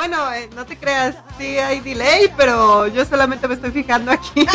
[0.00, 4.46] Bueno, eh, no te creas, sí hay delay, pero yo solamente me estoy fijando aquí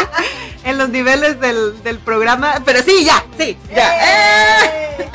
[0.64, 2.62] en los niveles del, del, programa.
[2.64, 4.98] Pero sí, ya, sí, ya.
[4.98, 5.10] ¡Eh!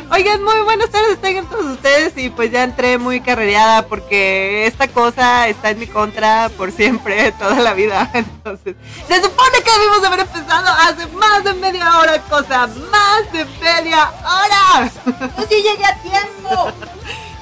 [0.10, 4.88] Oigan, muy buenas tardes tengan todos ustedes y pues ya entré muy carrereada porque esta
[4.88, 8.10] cosa está en mi contra por siempre, toda la vida.
[8.14, 8.76] Entonces,
[9.06, 14.10] se supone que debimos haber empezado hace más de media hora, cosa, más de media
[14.20, 14.90] hora.
[15.36, 16.72] Yo sí llegué a tiempo.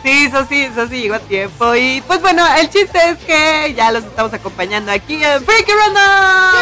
[0.06, 1.74] Sí, eso sí, eso sí llegó a tiempo.
[1.74, 6.60] Y pues bueno, el chiste es que ya los estamos acompañando aquí en Freaky Random.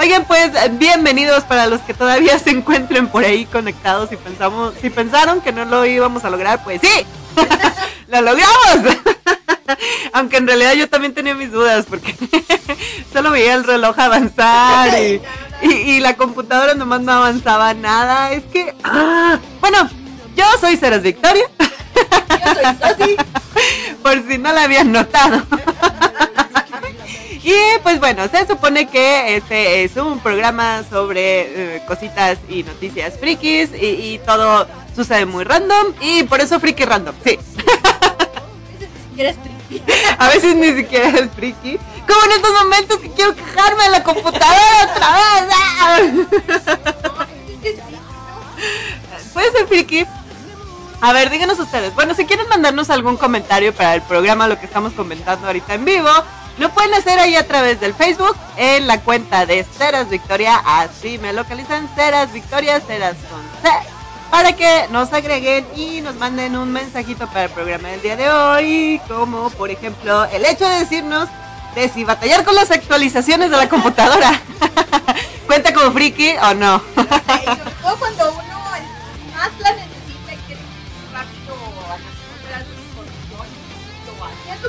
[0.00, 4.90] Oigan, pues bienvenidos para los que todavía se encuentren por ahí conectados y pensamos, si
[4.90, 7.06] pensaron que no lo íbamos a lograr, pues sí,
[8.08, 8.96] lo logramos.
[10.12, 12.16] Aunque en realidad yo también tenía mis dudas porque
[13.12, 14.90] solo veía el reloj avanzar
[15.62, 18.32] y, la computadora nomás no avanzaba nada.
[18.32, 19.88] Es que, ah, bueno,
[20.36, 21.44] yo soy Ceres Victoria.
[21.58, 23.16] Yo soy Sosi.
[24.02, 25.42] Por si no la habían notado.
[27.46, 33.20] Y pues bueno, se supone que este es un programa sobre eh, cositas y noticias
[33.20, 37.38] frikis y, todo sucede muy random y por eso friki random, sí.
[40.18, 41.78] A veces ni siquiera es friki.
[42.08, 45.16] Como en estos momentos que quiero quejarme de la computadora otra
[46.00, 46.26] vez.
[49.32, 50.04] Puede ser friki.
[51.00, 51.94] A ver, díganos ustedes.
[51.94, 55.84] Bueno, si quieren mandarnos algún comentario para el programa, lo que estamos comentando ahorita en
[55.84, 56.08] vivo,
[56.58, 61.18] lo pueden hacer ahí a través del Facebook, en la cuenta de Ceras Victoria, así
[61.18, 63.68] me localizan, Ceras Victoria, Ceras con C,
[64.30, 68.30] para que nos agreguen y nos manden un mensajito para el programa del día de
[68.30, 71.28] hoy, como por ejemplo el hecho de decirnos
[71.74, 74.40] de si batallar con las actualizaciones de la computadora
[75.46, 76.82] cuenta como friki o no.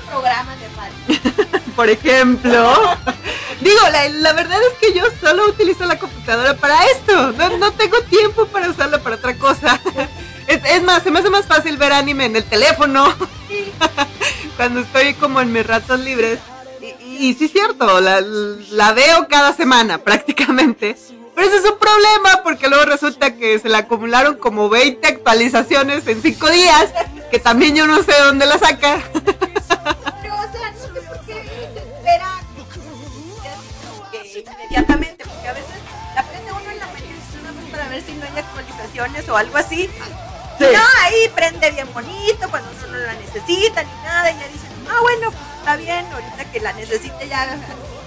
[0.07, 1.57] A su programa de radio.
[1.77, 2.73] por ejemplo.
[3.61, 7.33] Digo, la, verdad es que yo solo utilizo la computadora para esto.
[7.59, 9.79] No, tengo tiempo para usarla para otra cosa.
[10.47, 13.13] Es, más, se me hace más fácil ver anime en el teléfono.
[14.55, 16.39] Cuando estoy como en mis ratos libres.
[17.19, 18.21] Y, sí es cierto, la,
[18.71, 20.95] la veo cada semana prácticamente.
[21.35, 26.07] Pero eso es un problema porque luego resulta que se le acumularon como 20 actualizaciones
[26.07, 26.93] en 5 días,
[27.29, 29.03] que también yo no sé dónde la saca.
[34.77, 35.75] Inmediatamente, porque a veces
[36.15, 37.07] la prende uno en la mañana
[37.71, 39.89] para ver si no hay actualizaciones o algo así.
[40.59, 44.69] No, ahí prende bien bonito cuando uno no la necesita ni nada, y ya dicen,
[44.89, 47.43] ah, bueno, está bien, ahorita que la necesite ya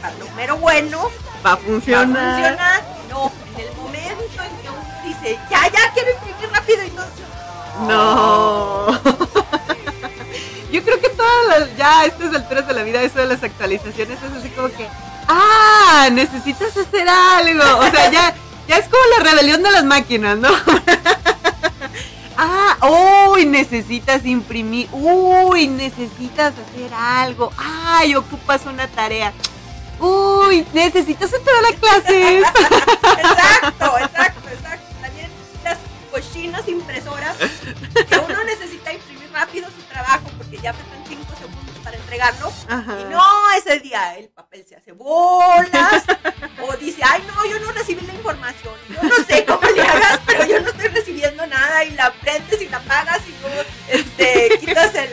[0.03, 1.11] a lo mero bueno,
[1.45, 2.59] va a funcionar.
[2.59, 6.91] Va No, en el momento en que uno dice, ya, ya quiero imprimir rápido y
[6.91, 7.07] todo.
[7.87, 9.01] No.
[10.73, 13.43] Yo creo que todas las, ya a estas alturas de la vida, eso de las
[13.43, 14.87] actualizaciones es así como que,
[15.31, 17.79] ah, necesitas hacer algo.
[17.79, 18.35] O sea, ya,
[18.69, 20.49] ya es como la rebelión de las máquinas, ¿no?
[22.37, 29.33] ah, uy, necesitas imprimir, uy, necesitas hacer algo, ay, ocupas una tarea.
[30.01, 32.43] Uy, necesitas entrar a la clases.
[33.19, 34.87] exacto, exacto, exacto.
[35.03, 35.31] También
[35.63, 35.79] las
[36.11, 41.30] cochinas impresoras que uno necesita imprimir rápido su trabajo porque ya faltan 5 segundos
[41.83, 42.53] para entregarlo.
[42.69, 46.05] Y no, ese día el papel se hace bolas.
[46.63, 48.75] o dice, ay, no, yo no recibí la información.
[48.89, 51.85] Yo no sé cómo le hagas, pero yo no estoy recibiendo nada.
[51.85, 55.11] Y la prendes y la pagas y luego este, quitas el.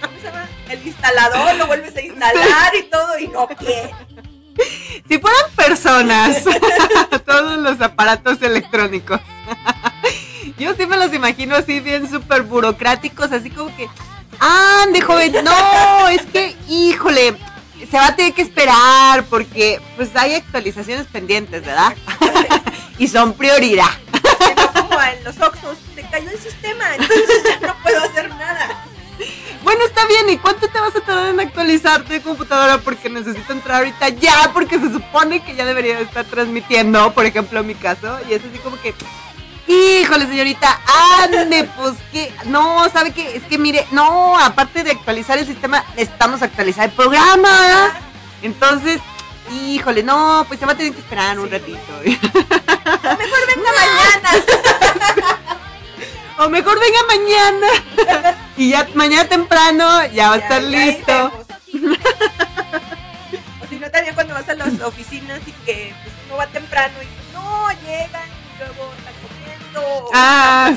[0.00, 0.48] ¿Cómo se llama?
[0.68, 3.94] El instalador, lo vuelves a instalar y todo, y no quiere.
[5.08, 6.44] Si fueran personas,
[7.24, 9.20] todos los aparatos electrónicos.
[10.58, 13.88] Yo sí me los imagino así bien súper burocráticos, así como que,
[14.40, 17.36] ande joven, no, es que, híjole,
[17.90, 21.94] se va a tener que esperar porque pues hay actualizaciones pendientes, ¿verdad?
[22.98, 23.90] y son prioridad.
[24.74, 28.84] como en los Oxos, se cayó el sistema, entonces ya no puedo hacer nada.
[29.62, 32.78] Bueno, está bien, ¿y cuánto te vas a tardar en actualizarte de computadora?
[32.78, 37.60] Porque necesito entrar ahorita ya, porque se supone que ya debería estar transmitiendo, por ejemplo,
[37.60, 38.94] en mi caso, y es así como que,
[39.68, 40.80] Híjole, señorita,
[41.22, 43.36] ande, pues que, no, ¿sabe qué?
[43.36, 47.92] Es que mire, no, aparte de actualizar el sistema, necesitamos actualizar el programa.
[48.40, 48.98] Entonces,
[49.52, 51.78] híjole, no, pues se va a tener que esperar un ratito.
[51.98, 52.00] O
[53.18, 54.30] mejor venga mañana.
[56.38, 57.68] o mejor venga mañana.
[58.56, 61.26] Y ya mañana temprano ya va a estar listo.
[63.62, 66.94] o si no, también cuando vas a las oficinas y que pues, uno va temprano
[67.02, 68.90] y no llegan y luego
[70.14, 70.72] ah,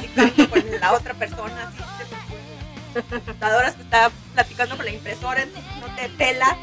[0.50, 5.96] con el, la otra persona, así, computadoras que está platicando con la impresora, entonces no
[5.96, 6.58] te pela.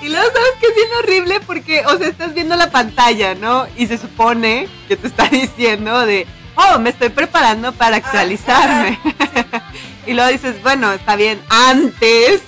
[0.00, 3.66] Y luego sabes que es bien horrible porque, o sea, estás viendo la pantalla, ¿no?
[3.76, 6.26] Y se supone que te está diciendo de,
[6.56, 8.98] oh, me estoy preparando para actualizarme.
[10.06, 12.42] y luego dices, bueno, está bien, antes,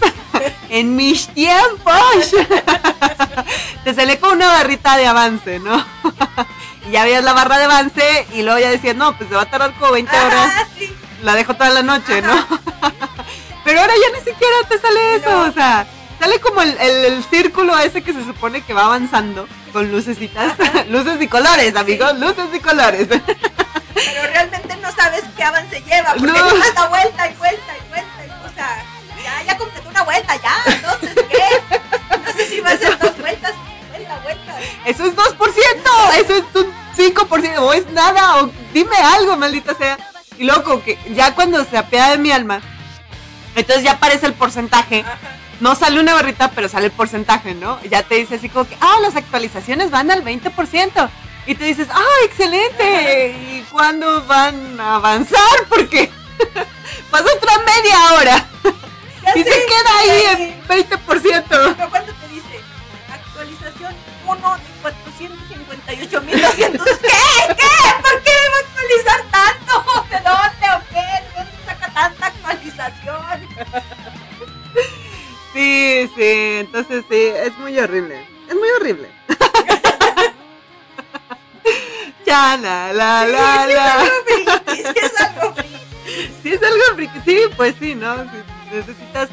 [0.68, 2.34] en mis tiempos,
[3.84, 5.84] te sale con una barrita de avance, ¿no?
[6.88, 9.42] y ya veías la barra de avance y luego ya decías, no, pues se va
[9.42, 10.66] a tardar como 20 horas.
[11.22, 12.34] La dejo toda la noche, ¿no?
[13.64, 15.86] Pero ahora ya ni siquiera te sale eso, o sea,
[16.18, 20.54] sale como el, círculo ese que se supone que va avanzando con lucecitas,
[20.88, 23.08] luces y colores, amigos, luces y colores.
[23.08, 26.72] Pero realmente no sabes qué avance lleva, porque no.
[26.74, 28.84] da vuelta y vuelta y vuelta, y, o sea,
[29.32, 31.78] ya, ya completó una vuelta, ya, entonces, ¿qué?
[32.24, 33.52] No sé si va a ser dos vueltas,
[33.90, 34.58] vuelta, vuelta.
[34.84, 39.98] Eso es 2%, eso es un 5%, o es nada, o dime algo, maldita sea.
[40.38, 42.60] Y loco, que ya cuando se apea de mi alma,
[43.54, 45.04] entonces ya aparece el porcentaje.
[45.60, 47.80] No sale una barrita, pero sale el porcentaje, ¿no?
[47.84, 51.10] Ya te dice así como que, ah, las actualizaciones van al 20%.
[51.46, 53.36] Y te dices, ah, excelente.
[53.38, 55.66] ¿Y cuándo van a avanzar?
[55.68, 56.10] Porque
[57.10, 58.48] pasa otra media hora.
[59.34, 61.44] Y se queda ahí en 20%.
[61.48, 62.60] Pero cuando te dice,
[63.10, 63.94] actualización
[64.26, 64.62] 1 de
[65.88, 66.84] 458.200.
[66.84, 66.98] ¿Qué?
[67.54, 67.72] ¿Qué?
[68.02, 69.72] ¿Por qué a actualizar tanto?
[70.10, 71.06] ¿De dónde o qué?
[71.22, 73.38] ¿De dónde saca tanta actualización?
[75.52, 76.30] Sí, sí,
[76.60, 78.26] entonces sí, es muy horrible.
[78.48, 79.10] Es muy horrible.
[82.26, 84.02] ya, la, la, la, la.
[84.74, 85.78] Sí, es algo friki.
[86.42, 87.20] Sí, es algo friki.
[87.26, 88.14] Sí, pues sí, ¿no?
[88.72, 89.28] Necesitas.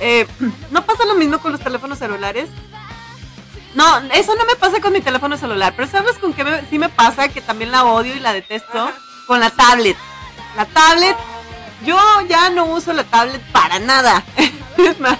[0.00, 0.26] Eh,
[0.70, 2.48] ¿No pasa lo mismo con los teléfonos celulares?
[3.74, 6.88] No, eso no me pasa con mi teléfono celular, pero ¿sabes con qué sí me
[6.88, 7.28] pasa?
[7.28, 8.90] Que también la odio y la detesto.
[9.26, 9.96] Con la tablet.
[10.56, 11.16] La tablet,
[11.84, 11.96] yo
[12.28, 14.24] ya no uso la tablet para nada.
[14.76, 15.18] es más,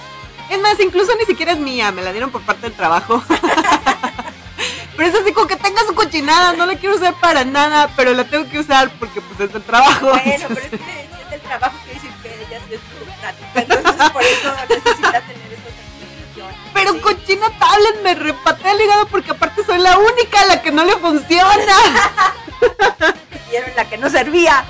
[0.49, 3.23] es más, incluso ni siquiera es mía, me la dieron por parte del trabajo.
[4.97, 8.13] pero es así como que tenga su cochinada, no la quiero usar para nada, pero
[8.13, 10.09] la tengo que usar porque pues es del trabajo.
[10.09, 12.29] Bueno, pero es que es del trabajo que decir que
[13.29, 15.51] es entonces por eso necesita tener
[16.73, 20.71] pero cochina tablet me repatea el hígado porque aparte soy la única a la que
[20.71, 21.75] no le funciona.
[23.51, 24.63] y era la que no servía.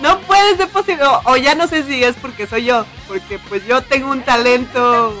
[0.00, 1.04] No puede ser posible.
[1.24, 2.84] O, ya no sé si es porque soy yo.
[3.08, 5.14] Porque pues yo tengo un talento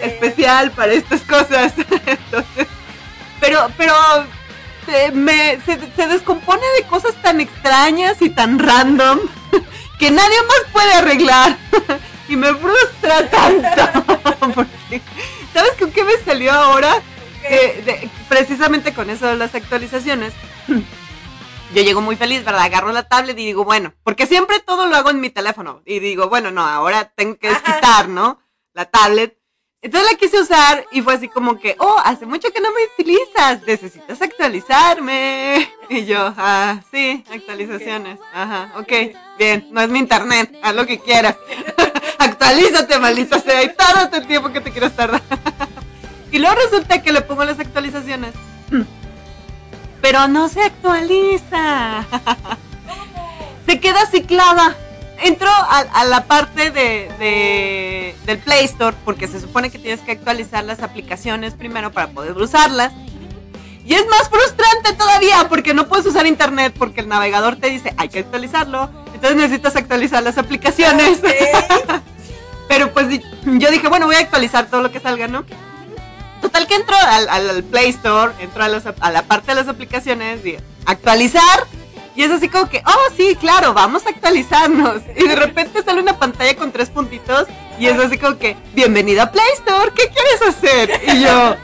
[0.00, 1.74] especial para estas cosas.
[2.06, 2.66] Entonces.
[3.40, 3.94] Pero, pero
[4.86, 9.18] se, me, se, se descompone de cosas tan extrañas y tan random
[9.98, 11.58] que nadie más puede arreglar.
[12.28, 14.04] y me frustra tanto.
[15.52, 17.02] ¿Sabes con qué me salió ahora?
[18.28, 20.32] precisamente con eso de las actualizaciones.
[21.74, 22.62] Yo llego muy feliz, ¿verdad?
[22.62, 25.82] Agarro la tablet y digo, bueno, porque siempre todo lo hago en mi teléfono.
[25.84, 28.40] Y digo, bueno, no, ahora tengo que desquitar, ¿no?
[28.72, 29.38] La tablet.
[29.84, 32.86] Entonces la quise usar y fue así como que, oh, hace mucho que no me
[32.98, 35.70] utilizas, necesitas actualizarme.
[35.90, 38.18] Y yo, ah, sí, actualizaciones.
[38.32, 38.90] Ajá, ok,
[39.38, 41.36] bien, no es mi internet, haz lo que quieras.
[42.18, 43.74] Actualízate, maldita sea, y
[44.14, 45.20] el tiempo que te quieras tardar.
[46.32, 48.32] y luego resulta que le pongo las actualizaciones.
[50.00, 52.06] Pero no se actualiza.
[53.66, 54.78] se queda ciclada.
[55.22, 60.64] Entró a, la parte de, del Play Store porque se supone que tienes que actualizar
[60.64, 62.92] las aplicaciones primero para poder usarlas.
[63.86, 67.94] Y es más frustrante todavía porque no puedes usar internet porque el navegador te dice
[67.96, 68.90] hay que actualizarlo.
[69.14, 71.20] Entonces necesitas actualizar las aplicaciones.
[72.68, 75.44] Pero pues yo dije, bueno, voy a actualizar todo lo que salga, ¿no?
[76.40, 81.66] Total que entro al, Play Store, entro a, la parte de las aplicaciones y actualizar.
[82.16, 85.02] Y es así como que, oh, sí, claro, vamos a actualizarnos.
[85.16, 89.22] Y de repente sale una pantalla con tres puntitos y es así como que, bienvenido
[89.22, 91.00] a Play Store, ¿qué quieres hacer?
[91.08, 91.56] Y yo,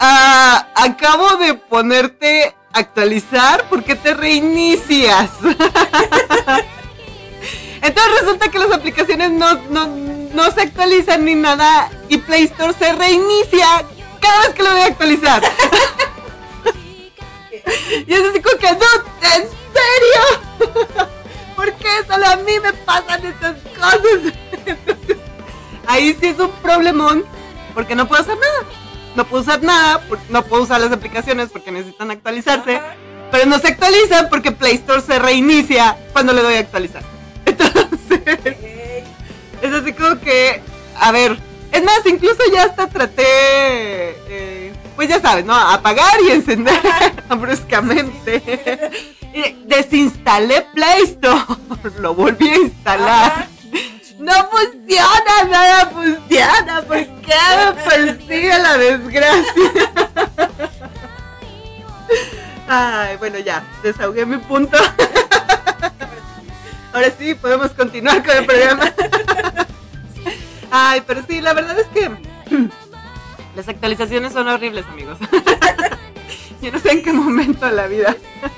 [0.00, 5.30] ah, acabo de ponerte actualizar, ¿por qué te reinicias?
[7.82, 9.54] Entonces resulta que las aplicaciones no,
[10.32, 13.84] no, se actualizan ni nada y Play Store se reinicia
[14.20, 15.42] cada vez que lo voy a actualizar.
[18.06, 18.86] y es así como que, no,
[19.34, 21.08] ¿en serio?
[21.56, 24.32] ¿Por qué solo a mí me pasan estas cosas?
[25.86, 27.24] ahí sí es un problemón
[27.74, 28.66] porque no puedo hacer nada.
[29.14, 32.80] No puedo usar nada, no puedo usar las aplicaciones porque necesitan actualizarse.
[33.30, 37.02] Pero no se actualizan porque Play Store se reinicia cuando le doy a actualizar.
[37.46, 38.56] Entonces,
[39.62, 40.60] es así como que,
[41.00, 41.38] a ver,
[41.72, 43.24] es más, incluso ya hasta traté,
[44.28, 45.54] eh, pues ya sabes, ¿no?
[45.54, 46.80] Apagar y encender
[47.38, 48.90] bruscamente.
[49.66, 51.44] Desinstalé Play Store,
[52.00, 53.48] lo volví a instalar.
[54.18, 56.82] No funciona, nada funciona.
[56.82, 59.92] ¿Por qué me persigue la desgracia?
[62.68, 64.78] Ay, bueno, ya, desahogué mi punto.
[66.92, 68.92] Ahora sí, podemos continuar con el programa.
[70.70, 72.10] Ay, pero sí, la verdad es que
[73.56, 75.18] las actualizaciones son horribles, amigos.
[76.60, 78.14] Yo no sé en qué momento de la vida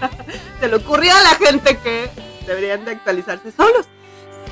[0.61, 2.11] se le ocurrió a la gente que
[2.47, 3.87] deberían de actualizarse solos.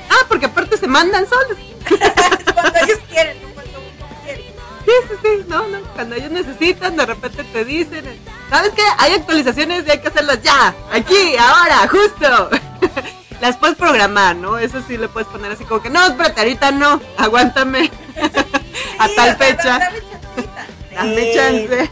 [0.09, 1.57] Ah, porque aparte se mandan solos.
[2.53, 4.53] cuando ellos quieren, no cuando uno quiere.
[4.85, 5.81] Sí, sí, sí, no, no.
[5.95, 8.05] Cuando ellos necesitan, de repente te dicen,
[8.49, 8.83] ¿sabes qué?
[8.99, 12.49] Hay actualizaciones y hay que hacerlas ya, aquí, ahora, justo.
[13.41, 14.57] Las puedes programar, ¿no?
[14.57, 17.91] Eso sí le puedes poner así como que, no, espérate, ahorita no, aguántame.
[18.99, 19.79] a tal fecha.
[20.97, 21.91] Dame chance.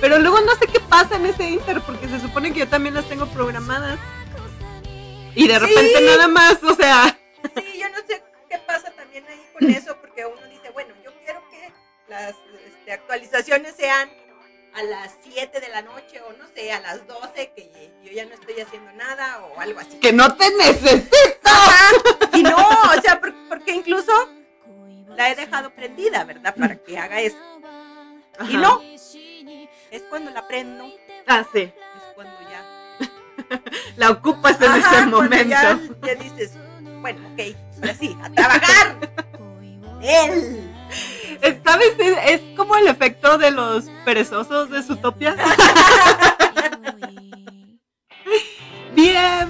[0.00, 2.94] Pero luego no sé qué pasa en ese inter, porque se supone que yo también
[2.94, 3.98] las tengo programadas.
[5.34, 7.18] Y de repente nada más, o sea.
[7.54, 11.12] Sí, yo no sé qué pasa también ahí con eso, porque uno dice, bueno, yo
[11.24, 11.72] quiero que
[12.08, 12.34] las
[12.66, 14.10] este, actualizaciones sean
[14.74, 18.26] a las 7 de la noche o no sé, a las 12, que yo ya
[18.26, 19.98] no estoy haciendo nada o algo así.
[19.98, 21.50] Que no te necesito.
[22.34, 24.12] Y no, o sea, porque, incluso
[25.16, 26.54] la he dejado prendida, ¿verdad?
[26.54, 27.36] Para que haga eso.
[28.48, 28.80] Y no,
[29.90, 30.86] es cuando la prendo.
[31.26, 31.60] Ah, sí.
[31.60, 31.72] Es
[32.14, 32.64] cuando ya
[33.96, 35.56] la ocupas en ese momento.
[36.02, 36.52] Ya, dices,
[37.00, 37.40] bueno, ok,
[37.76, 38.96] ahora sí, a trabajar.
[40.02, 40.70] Él.
[41.64, 41.94] ¿Sabes?
[42.26, 45.36] Es, como el efecto de los perezosos de Zootopia.
[48.94, 49.48] Bien.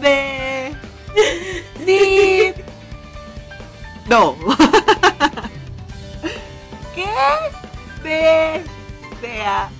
[0.00, 0.74] De.
[1.84, 2.54] Sí.
[4.10, 4.36] No.
[6.96, 7.04] ¿Qué?
[8.02, 8.64] De.
[9.20, 9.70] Sea.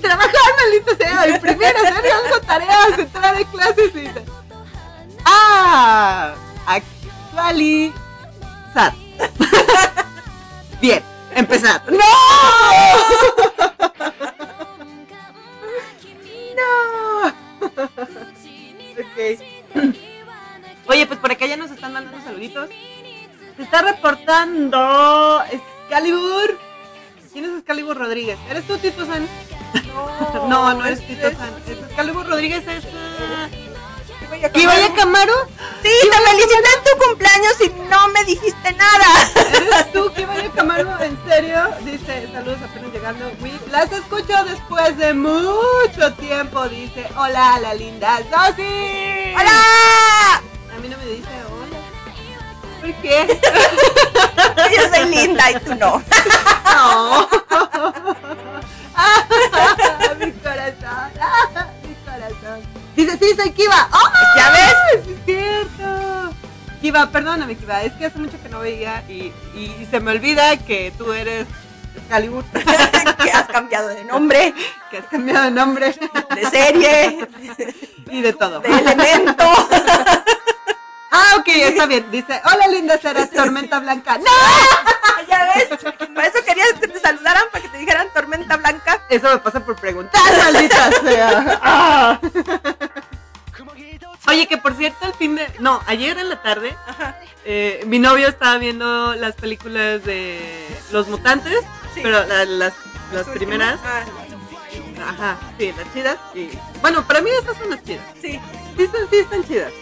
[0.00, 4.10] trabajar, maldito sea, imprimir, hacer algo, tareas, entrar en clases y
[5.24, 6.34] Ah,
[6.66, 7.92] actualizar.
[10.80, 11.02] Bien,
[11.34, 11.82] empezar.
[11.90, 11.98] ¡No!
[16.56, 17.28] ¡No!
[18.98, 19.18] ok.
[20.86, 22.70] Oye, pues por acá ya nos están mandando saluditos.
[23.56, 26.58] Se está reportando Excalibur.
[27.32, 28.38] ¿Quién es Excalibur Rodríguez?
[28.48, 29.28] ¿Eres tú, Tito San?
[29.94, 31.54] No, no, no es Tito San.
[31.66, 32.84] Excalibur Rodríguez es.
[32.84, 34.66] Uh...
[34.66, 35.34] vaya Camaro?
[35.82, 39.06] Sí, te felicité en tu cumpleaños y no me dijiste nada.
[39.54, 41.00] ¿Eres tú, vaya Camaro?
[41.00, 41.58] ¿En serio?
[41.84, 43.30] Dice, saludos apenas llegando.
[43.70, 46.68] Las escucho después de mucho tiempo.
[46.68, 49.34] Dice, hola, la linda Sosi.
[49.34, 50.42] ¡Hola!
[50.74, 51.59] A mí no me dice hola.
[52.80, 53.26] ¿Por qué?
[54.76, 56.02] Yo soy linda y tú no.
[56.64, 57.28] No.
[60.18, 61.10] mi corazón.
[61.88, 62.60] mi corazón.
[62.96, 63.88] Dice, sí, soy Kiva.
[63.92, 64.08] ¡Oh!
[64.36, 64.74] ¿Ya ves?
[64.94, 66.34] es cierto.
[66.80, 67.82] Kiva, perdóname, Kiva.
[67.82, 71.46] Es que hace mucho que no veía y, y se me olvida que tú eres
[71.96, 72.44] Excalibur.
[73.22, 74.54] que has cambiado de nombre.
[74.90, 75.94] Que has cambiado de nombre.
[76.34, 77.26] De serie.
[78.10, 78.60] Y de todo.
[78.60, 79.44] De elemento.
[81.10, 82.06] Ah, ok, está bien.
[82.10, 84.18] Dice, hola linda, será Tormenta Blanca.
[84.18, 84.24] ¡No!
[85.28, 85.68] ya ves,
[86.14, 89.02] por eso querías que te saludaran, para que te dijeran Tormenta Blanca.
[89.08, 91.60] Eso me pasa por preguntar, maldita sea.
[91.62, 92.20] Ah.
[94.28, 95.50] Oye, que por cierto, el fin de...
[95.58, 96.76] No, ayer en la tarde,
[97.44, 101.58] eh, mi novio estaba viendo las películas de Los Mutantes,
[101.94, 102.74] pero las,
[103.12, 103.80] las primeras...
[103.82, 104.04] Ah.
[105.08, 106.18] Ajá, sí, las chidas.
[106.34, 106.50] Y,
[106.80, 108.04] bueno, para mí esas son las chidas.
[108.20, 108.38] Sí.
[108.76, 109.72] Sí, sí están chidas.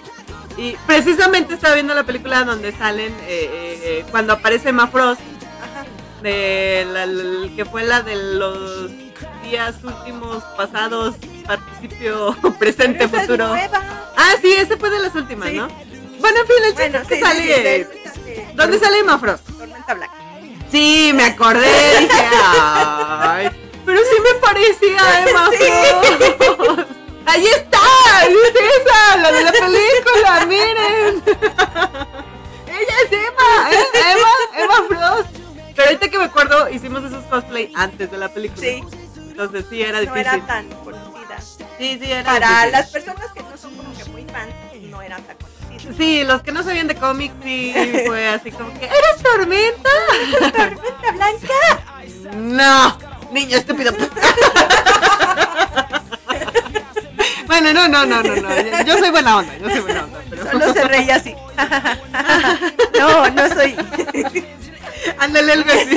[0.58, 5.20] Y precisamente estaba viendo la película donde salen, eh, eh, eh, cuando aparece Emma Frost,
[6.20, 7.06] de la,
[7.54, 8.90] que fue la de los
[9.44, 11.14] días últimos, pasados,
[11.46, 13.54] participio, presente, futuro.
[14.16, 15.68] Ah, sí, ese fue de las últimas, ¿no?
[16.18, 17.88] Bueno, en fin, el chiste que sale.
[18.54, 19.46] ¿Dónde sale Emma Frost?
[19.46, 19.96] Tormenta.
[20.72, 23.48] Sí, me acordé, dije, ay,
[23.86, 25.50] pero sí me parecía Emma
[26.36, 26.97] Frost.
[27.28, 27.78] ¡Ahí está!
[28.26, 29.16] ¡Es esa!
[29.18, 30.47] ¡La de la película!
[30.47, 31.23] ¡Miren!
[32.66, 33.70] ¡Ella es Emma!
[33.70, 35.37] Emma, Emma Frost.
[35.76, 38.62] Pero ahorita que me acuerdo, hicimos esos cosplay antes de la película.
[38.62, 38.82] Sí.
[39.14, 40.25] Entonces sí, era difícil.
[40.25, 41.38] No era tan conocida.
[41.76, 44.54] Sí, sí, era Para las personas que no son como que muy fans,
[44.90, 45.97] no eran tan conocidas.
[45.99, 47.75] Sí, los que no sabían de cómics, sí,
[48.06, 49.90] fue así como que, ¿eres Tormenta?
[50.40, 51.54] ¿Tormenta Blanca?
[52.37, 52.99] No,
[53.32, 53.92] niño estúpido.
[57.48, 58.82] Bueno, no, no, no, no, no.
[58.84, 60.20] Yo soy buena onda, yo soy buena onda.
[60.28, 60.50] Pero...
[60.50, 61.34] Solo se reía así.
[62.98, 63.74] no, no soy.
[65.18, 65.96] Ándale algo así.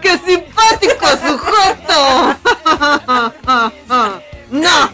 [0.00, 2.36] ¡Qué simpático sujeto!
[4.50, 4.88] ¡No!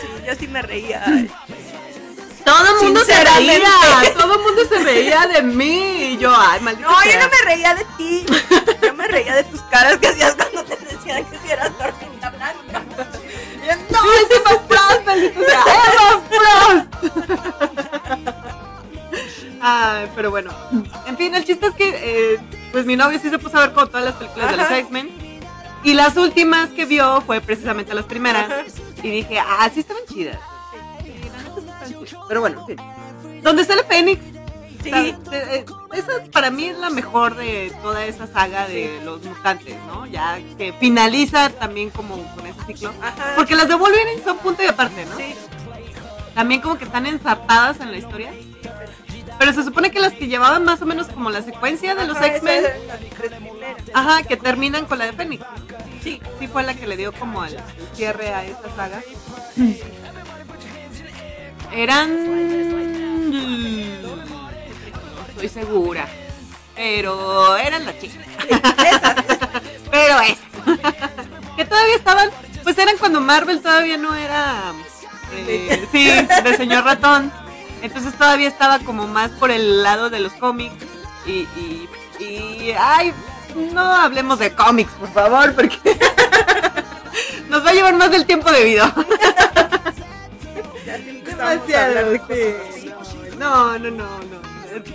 [0.00, 1.04] Sí, yo sí me reía.
[2.44, 3.70] Todo el mundo se reía,
[4.16, 6.14] todo el mundo se reía de mí.
[6.14, 6.90] Y yo, ay, maldito.
[6.90, 7.12] No, sea.
[7.12, 8.26] yo no me reía de ti.
[8.82, 9.98] Yo me reía de tus caras
[20.14, 20.50] pero bueno.
[21.06, 22.40] En fin, el chiste es que, eh,
[22.70, 24.78] pues mi novio sí se puso a ver con todas las películas de los Ajá.
[24.78, 25.10] X-Men.
[25.84, 28.44] Y las últimas que vio fue precisamente las primeras.
[28.50, 28.62] Ajá.
[29.02, 30.38] Y dije, ah, sí estaban chidas.
[31.86, 32.16] Sí, sí.
[32.28, 33.42] Pero bueno, en fin.
[33.42, 34.20] ¿Dónde sale Fénix?
[34.82, 34.90] Sí.
[34.92, 39.76] Eh, eh, Esa para mí es la mejor de toda esa saga de los mutantes,
[39.86, 40.06] ¿no?
[40.06, 42.92] Ya que finaliza también como con ese ciclo.
[43.00, 43.34] Ajá.
[43.36, 45.16] Porque las de Wolverine son punto y aparte, ¿no?
[45.16, 45.34] Sí.
[46.34, 48.32] También como que están ensartadas en la historia.
[49.42, 52.16] Pero se supone que las que llevaban más o menos como la secuencia de los
[52.16, 52.64] X-Men,
[53.92, 55.44] ajá, que terminan con la de Fénix.
[56.00, 56.22] Sí.
[56.38, 59.02] Sí fue la que le dio como el, el cierre a esa saga.
[61.72, 62.12] Eran...
[65.30, 66.06] Estoy segura.
[66.76, 68.24] Pero eran las chicas.
[69.90, 70.38] Pero esas.
[71.56, 72.30] que todavía estaban,
[72.62, 74.72] pues eran cuando Marvel todavía no era,
[75.34, 76.12] eh, sí,
[76.44, 77.41] de señor ratón.
[77.82, 80.74] Entonces todavía estaba como más por el lado de los cómics.
[81.26, 81.88] Y, y,
[82.20, 83.12] y ay,
[83.72, 85.78] no hablemos de cómics, por favor, porque
[87.48, 88.86] nos va a llevar más del tiempo debido.
[91.24, 92.54] Demasiado, sí.
[93.38, 94.42] No, no, no, no.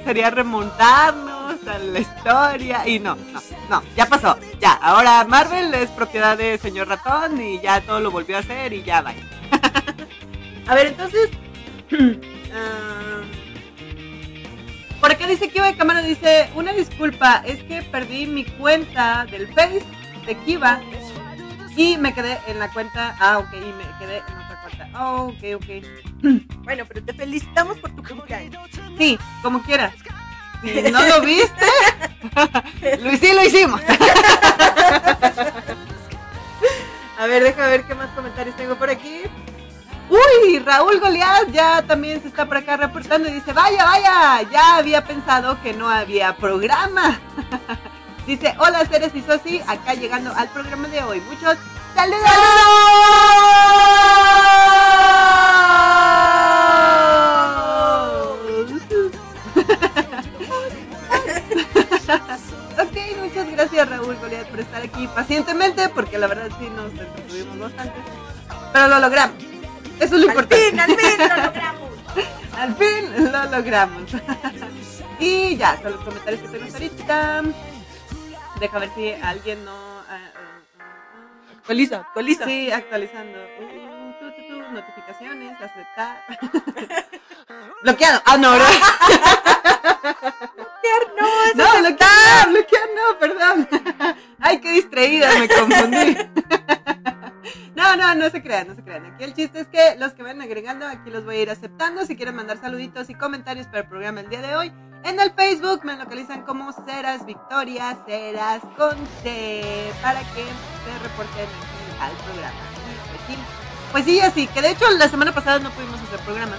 [0.05, 2.87] Sería remontarnos a la historia.
[2.87, 4.37] Y no, no, no, ya pasó.
[4.59, 8.71] Ya, ahora Marvel es propiedad de señor ratón y ya todo lo volvió a hacer
[8.71, 9.13] y ya va.
[10.67, 11.29] a ver, entonces.
[12.53, 13.21] ah,
[14.99, 19.47] por acá dice Kiva de cámara, dice, una disculpa, es que perdí mi cuenta del
[19.53, 19.83] Face
[20.25, 20.81] de Kiva
[21.75, 24.89] y me quedé en la cuenta, ah, ok, y me quedé en otra cuenta.
[24.99, 25.67] Oh, ok, ok.
[26.63, 28.69] Bueno, pero te felicitamos por tu cumpleaños.
[28.97, 29.93] Sí, como quieras.
[30.61, 31.65] Si no lo viste,
[32.99, 33.79] lo, sí lo hicimos.
[37.19, 39.21] A ver, deja ver qué más comentarios tengo por aquí.
[40.09, 44.77] Uy, Raúl Goliat ya también se está por acá reportando y dice, vaya, vaya, ya
[44.77, 47.19] había pensado que no había programa.
[48.25, 51.21] Dice, hola Ceres y Sosi, acá llegando al programa de hoy.
[51.21, 51.57] Muchos
[51.95, 52.21] saludos.
[62.79, 67.59] ok, muchas gracias Raúl Goliat por estar aquí pacientemente, porque la verdad sí nos entretuvimos
[67.59, 67.95] bastante.
[68.73, 69.46] Pero lo logramos.
[69.99, 70.55] Eso es lo Al importante.
[70.69, 71.89] fin, al fin lo logramos.
[72.57, 74.03] Al fin lo logramos.
[75.19, 77.43] y ya, son los comentarios que tenemos ahorita.
[78.59, 79.71] Deja ver si alguien no.
[79.71, 81.57] ah, ah, ah.
[81.59, 82.45] Actualiza, actualiza.
[82.45, 83.37] Sí, actualizando.
[83.37, 86.23] Uh, tu, tu, tu, notificaciones, aceptar.
[87.83, 88.21] Bloqueado.
[88.25, 88.69] Ah, no, ¿verdad?
[91.17, 93.69] No, eso No, bloquear, bloquear, no, perdón.
[94.39, 96.17] Ay, qué distraída, me confundí.
[97.77, 99.05] No, no, no se crean, no se crean.
[99.05, 102.03] Aquí el chiste es que los que van agregando, aquí los voy a ir aceptando.
[102.07, 105.31] Si quieren mandar saluditos y comentarios para el programa el día de hoy, en el
[105.33, 108.97] Facebook me localizan como Ceras Victoria, Ceras con
[110.01, 111.47] para que se reporten
[112.01, 112.57] al programa.
[113.11, 113.37] Pues sí,
[113.91, 116.57] pues sí, así, que de hecho la semana pasada no pudimos hacer programa.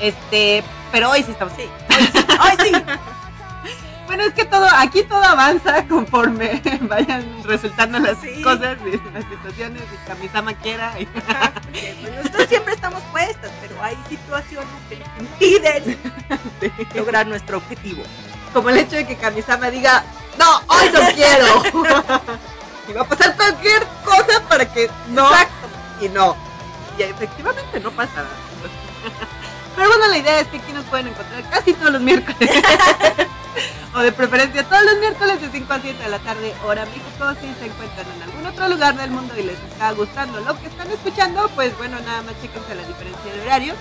[0.00, 1.52] Este, pero hoy sí estamos.
[1.52, 1.68] Sí,
[2.40, 2.72] hoy sí.
[4.08, 8.42] Bueno, es que todo, aquí todo avanza conforme vayan resultando las Sí.
[8.42, 10.98] cosas y las situaciones y Kamisama quiera.
[10.98, 15.98] y- Ajá, porque, pues, nosotros siempre estamos puestas, pero hay situaciones que nos impiden
[16.94, 18.02] lograr nuestro objetivo.
[18.54, 20.02] como el hecho de que Kamisama diga,
[20.38, 21.62] no, hoy no quiero.
[22.88, 25.68] y va a pasar cualquier cosa para que no Exacto.
[26.00, 26.34] y no.
[26.98, 28.24] Y efectivamente no pasa.
[29.78, 32.50] Pero bueno, la idea es que aquí nos pueden encontrar casi todos los miércoles.
[33.94, 37.32] o de preferencia todos los miércoles de 5 a 7 de la tarde, hora México.
[37.40, 40.66] Si se encuentran en algún otro lugar del mundo y les está gustando lo que
[40.66, 43.74] están escuchando, pues bueno, nada más chéquense la diferencia de horario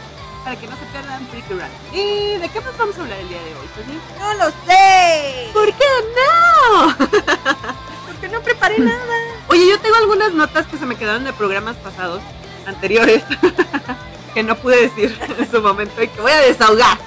[0.43, 1.99] para que no se pierdan Freaky Run.
[1.99, 3.67] ¿Y de qué más vamos a hablar el día de hoy?
[3.73, 3.99] Pues, ¿sí?
[4.19, 5.49] No lo sé.
[5.51, 6.95] ¿Por qué no?
[8.05, 9.15] Porque no preparé nada.
[9.47, 12.21] Oye, yo tengo algunas notas que se me quedaron de programas pasados,
[12.67, 13.23] anteriores,
[14.37, 16.99] que no pude decir en su momento y que voy a desahogar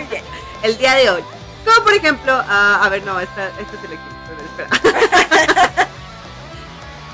[0.62, 1.24] el día de hoy.
[1.64, 4.14] Como por ejemplo, ah, a ver, no, esta, esta es el equipo.
[4.46, 5.88] Espera.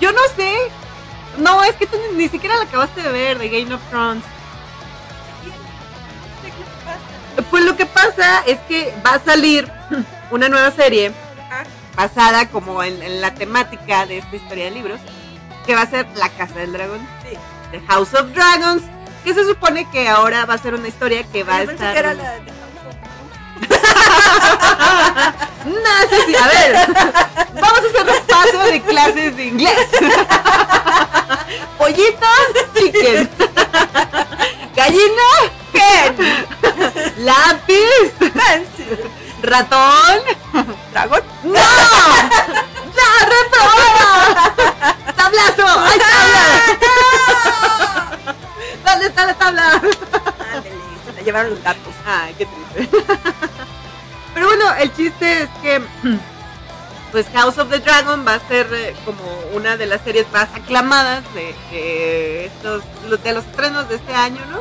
[0.03, 0.55] yo no sé.
[1.39, 4.23] No, es que tú ni, siquiera la acabaste de ver de Game of Thrones.
[7.51, 9.73] Pues lo que pasa es que va a salir
[10.31, 11.11] una nueva serie
[11.97, 15.01] basada como en, la temática de esta historia de libros,
[15.65, 17.39] que va a ser La Casa del Dragón, sí.
[17.71, 18.83] The House of Dragons,
[19.25, 21.97] que se supone que ahora va a ser una historia que va a estar...
[21.97, 22.55] era la de
[25.65, 26.77] no, sí, sí, a ver,
[27.55, 29.89] vamos a hacer repaso de clases de inglés.
[31.79, 32.27] Pollito,
[32.75, 33.31] chicken.
[34.75, 35.29] Gallina,
[35.73, 36.17] hen.
[37.19, 38.99] Lápiz, pencil.
[39.43, 40.21] Ratón,
[40.93, 41.23] dragón.
[41.45, 41.53] ¡No!
[42.97, 44.15] ¡No, reprobada!
[45.17, 45.67] ¡Tablazo!
[45.67, 46.45] ¡Ay, tabla!
[48.85, 49.73] ¿Dónde está la tabla?
[49.73, 50.71] Ándale,
[51.07, 51.95] se la llevaron los gatos.
[52.07, 52.97] Ay, qué triste.
[54.35, 55.81] Pero bueno, el chiste es que
[57.15, 60.49] pues House of the Dragon va a ser eh, como una de las series más
[60.53, 62.83] aclamadas de, estos
[63.23, 64.61] de los estrenos de este año, ¿no?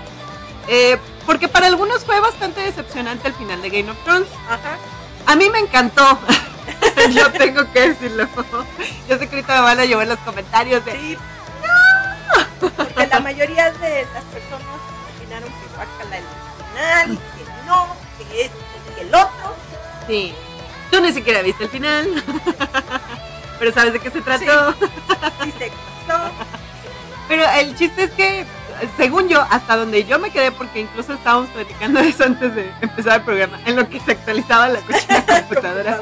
[0.67, 4.27] Eh, porque para algunos fue bastante decepcionante el final de Game of Thrones.
[4.47, 4.77] Ajá.
[5.25, 6.19] A mí me encantó.
[7.11, 8.27] Yo tengo que decirlo.
[9.09, 10.91] Yo sé que ahorita me van a llevar los comentarios de.
[10.91, 11.17] Sí.
[12.69, 14.79] Porque la mayoría de las personas
[15.15, 16.23] opinaron que guacala el
[16.57, 18.51] final, que no, que es
[18.95, 19.55] que el otro.
[20.07, 20.33] Sí.
[20.91, 22.23] Tú ni siquiera viste el final.
[23.59, 24.73] Pero sabes de qué se trató.
[25.43, 25.71] Sí, se.
[27.27, 28.45] Pero el chiste es que,
[28.97, 32.71] según yo, hasta donde yo me quedé, porque incluso estábamos platicando de eso antes de
[32.81, 35.99] empezar el programa, en lo que se actualizaba la cochina computadora,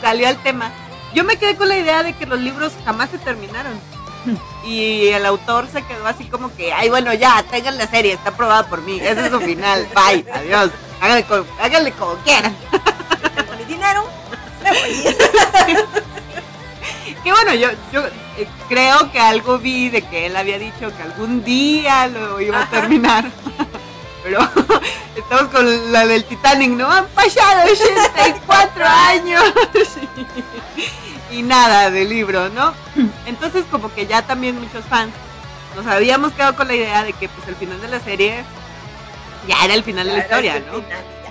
[0.00, 0.70] salió el tema.
[1.12, 3.80] Yo me quedé con la idea de que los libros jamás se terminaron.
[4.64, 8.30] Y el autor se quedó así como que, ay, bueno, ya, tengan la serie, está
[8.30, 12.54] aprobada por mí, ese es su final, bye, adiós, háganle como, quieran.
[13.34, 14.04] Tengo mi dinero,
[14.62, 15.16] me voy.
[17.24, 18.04] que bueno, yo, yo
[18.36, 22.62] eh, creo que algo vi de que él había dicho que algún día lo iba
[22.62, 23.30] a terminar.
[24.22, 24.40] Pero
[25.16, 26.90] estamos con la del Titanic, ¿no?
[26.90, 29.42] Han pasado 84 años.
[31.30, 32.74] y nada de libro, ¿no?
[33.30, 35.12] Entonces como que ya también muchos fans
[35.76, 38.44] nos habíamos quedado con la idea de que pues el final de la serie
[39.46, 40.82] ya era el final de la historia, ¿no?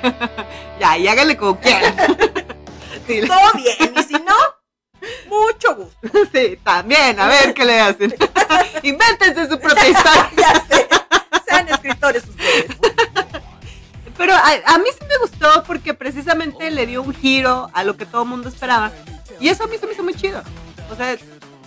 [0.79, 0.97] ya.
[0.97, 1.95] y háganle como quieran.
[1.97, 4.35] Todo bien, y si no,
[5.27, 5.99] mucho gusto.
[6.33, 8.15] Sí, también, a ver qué le hacen.
[8.81, 10.31] Invéntense su propia historia.
[10.37, 10.87] ya sé.
[11.45, 12.77] Sean escritores ustedes.
[14.15, 18.05] Pero a, mí sí me gustó porque precisamente le dio un giro a lo que
[18.05, 18.91] todo el mundo esperaba.
[19.39, 20.43] Y eso a mí se me hizo muy chido.
[20.91, 21.17] O sea,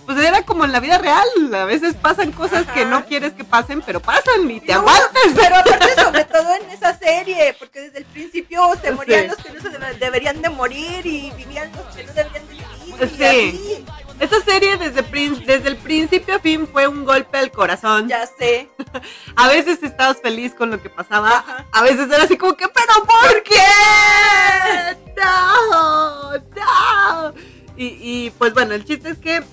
[0.05, 1.27] pues era como en la vida real.
[1.53, 5.09] A veces pasan cosas que no quieres que pasen, pero pasan y te aguantas.
[5.35, 9.51] Pero aparte, sobre todo en esa serie, porque desde el principio se morían los que
[9.51, 12.73] no se deberían de morir y vivían los que no deberían de vivir.
[13.17, 13.85] Sí.
[14.19, 15.01] Esa serie desde,
[15.45, 18.07] desde el principio a fin fue un golpe al corazón.
[18.07, 18.69] Ya sé.
[19.35, 21.43] a veces estabas feliz con lo que pasaba.
[21.71, 23.55] A veces era así como que, pero ¿por qué?
[25.15, 27.33] No, no.
[27.75, 29.43] Y, pues bueno, el chiste es que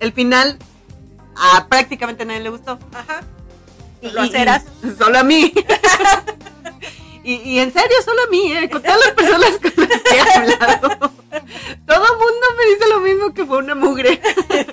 [0.00, 0.58] el final
[1.36, 2.78] a prácticamente nadie le gustó.
[2.92, 3.22] Ajá.
[4.00, 4.64] Y, lo haceras.
[4.98, 5.52] solo a mí.
[7.24, 8.70] y, en serio, solo a mí, ¿eh?
[8.70, 11.12] con todas las personas con las que he hablado.
[11.86, 14.20] Todo el mundo me dice lo mismo que fue una mugre.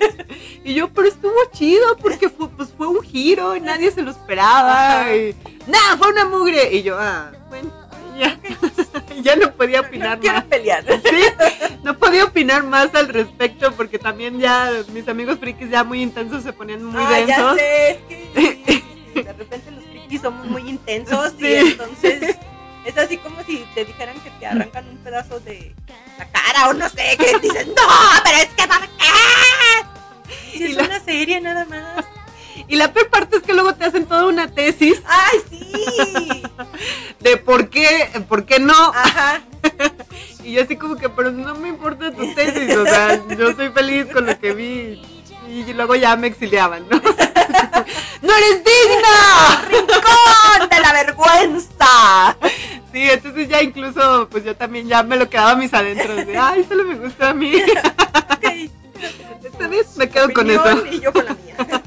[0.64, 4.10] y yo, pero estuvo chido porque fue, pues fue un giro y nadie se lo
[4.10, 5.14] esperaba.
[5.14, 5.34] Y,
[5.66, 5.96] ¡Nah!
[5.98, 6.74] Fue una mugre.
[6.74, 7.72] Y yo, ah, bueno,
[8.18, 8.38] ya.
[9.22, 10.44] ya no podía opinar no quiero más.
[10.44, 10.84] pelear.
[11.04, 11.22] Sí,
[11.82, 16.42] no podía opinar más al respecto porque también ya mis amigos frikis ya muy intensos
[16.42, 17.36] se ponían muy ah, densos.
[17.36, 18.82] Ya sé, es que
[19.22, 22.36] de repente los frikis somos muy intensos y entonces
[22.84, 25.74] es así como si te dijeran que te arrancan un pedazo de
[26.18, 27.74] la cara o no sé, que dices, no,
[28.24, 30.52] pero es que ¿para qué?
[30.52, 32.04] Si es una serie nada más.
[32.68, 35.02] Y la peor parte es que luego te hacen toda una tesis.
[35.06, 36.42] ¡Ay, sí!
[37.20, 38.74] De por qué, por qué no.
[38.74, 39.42] Ajá.
[40.44, 43.70] Y yo así como que, pero no me importa tu tesis, o sea, yo soy
[43.70, 45.02] feliz con lo que vi.
[45.48, 47.00] Y luego ya me exiliaban, ¿no?
[48.22, 49.64] ¡No eres digna!
[49.66, 52.36] ¡Rincón de la vergüenza!
[52.92, 56.36] Sí, entonces ya incluso, pues yo también ya me lo quedaba a mis adentros de,
[56.36, 57.54] ay, solo me gusta a mí.
[58.30, 58.70] Ok.
[59.44, 60.86] Esta vez me quedo con eso.
[60.90, 61.82] Y yo con la mía.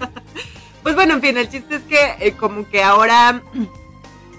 [0.88, 3.41] Pues bueno, en fin, el chiste es que eh, como que ahora...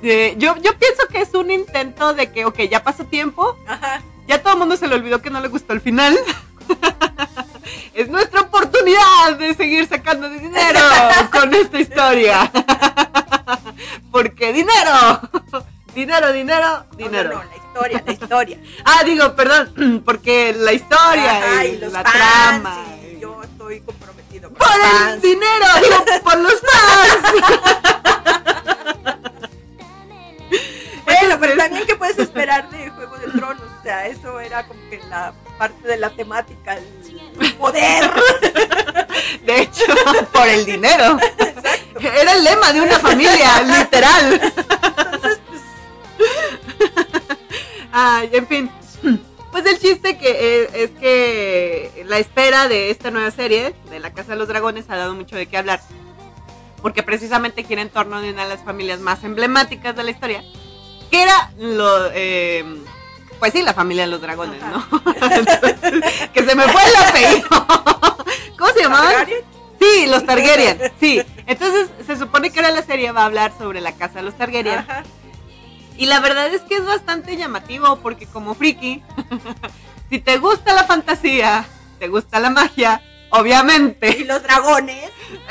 [0.00, 3.58] Eh, yo, yo pienso que es un intento de que, ok, ya pasó tiempo.
[3.66, 4.00] Ajá.
[4.28, 6.16] Ya todo el mundo se le olvidó que no le gustó el final.
[7.94, 10.78] es nuestra oportunidad de seguir sacando dinero
[11.32, 12.48] con esta historia.
[14.12, 15.20] Porque dinero.
[15.96, 17.30] Dinero, dinero, dinero.
[17.34, 18.58] No, la historia, la historia.
[18.84, 22.86] ah, digo, perdón, porque la historia y, la trama.
[23.20, 23.82] yo estoy
[24.28, 24.68] por
[25.10, 25.66] el dinero,
[26.22, 27.22] por los fans.
[31.04, 32.14] bueno, pero también que puede
[34.40, 38.10] era como que la parte de la temática, el poder.
[39.44, 39.84] De hecho,
[40.32, 41.18] por el dinero.
[41.38, 42.00] Exacto.
[42.00, 44.34] Era el lema de una familia, literal.
[44.34, 45.62] Entonces, pues...
[47.92, 48.70] Ay, en fin.
[49.52, 54.12] Pues el chiste que es, es, que la espera de esta nueva serie, de La
[54.12, 55.80] Casa de los Dragones, ha dado mucho de qué hablar.
[56.82, 60.44] Porque precisamente gira en torno de una de las familias más emblemáticas de la historia,
[61.10, 62.64] que era lo, eh,
[63.38, 64.86] pues sí, la familia de los dragones, ¿no?
[66.32, 67.48] que se me fue el apellido.
[68.58, 69.26] ¿Cómo se llamaban?
[69.80, 71.22] Sí, los Targaryen, sí.
[71.46, 74.36] Entonces se supone que ahora la serie va a hablar sobre la casa de los
[74.36, 74.84] Targaryen.
[75.98, 79.02] Y la verdad es que es bastante llamativo porque como friki,
[80.10, 81.66] si te gusta la fantasía,
[81.98, 84.16] te gusta la magia, obviamente.
[84.16, 85.10] Y los dragones.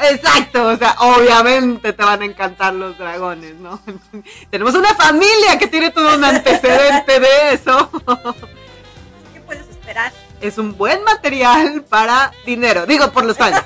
[0.10, 3.82] Exacto, o sea, obviamente te van a encantar los dragones, ¿no?
[4.50, 7.92] Tenemos una familia que tiene todo un antecedente de eso.
[9.34, 10.14] ¿Qué puedes esperar?
[10.40, 13.62] Es un buen material para dinero, digo por los fans.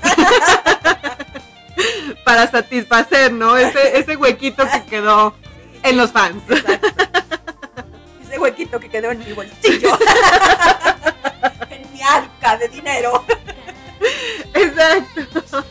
[2.25, 3.55] para satisfacer, ¿no?
[3.55, 5.35] Ese, ese huequito que quedó
[5.83, 6.43] en los fans.
[8.23, 9.97] Ese huequito que quedó en mi bolsillo.
[11.69, 13.23] en mi arca de dinero.
[14.53, 15.65] Exacto.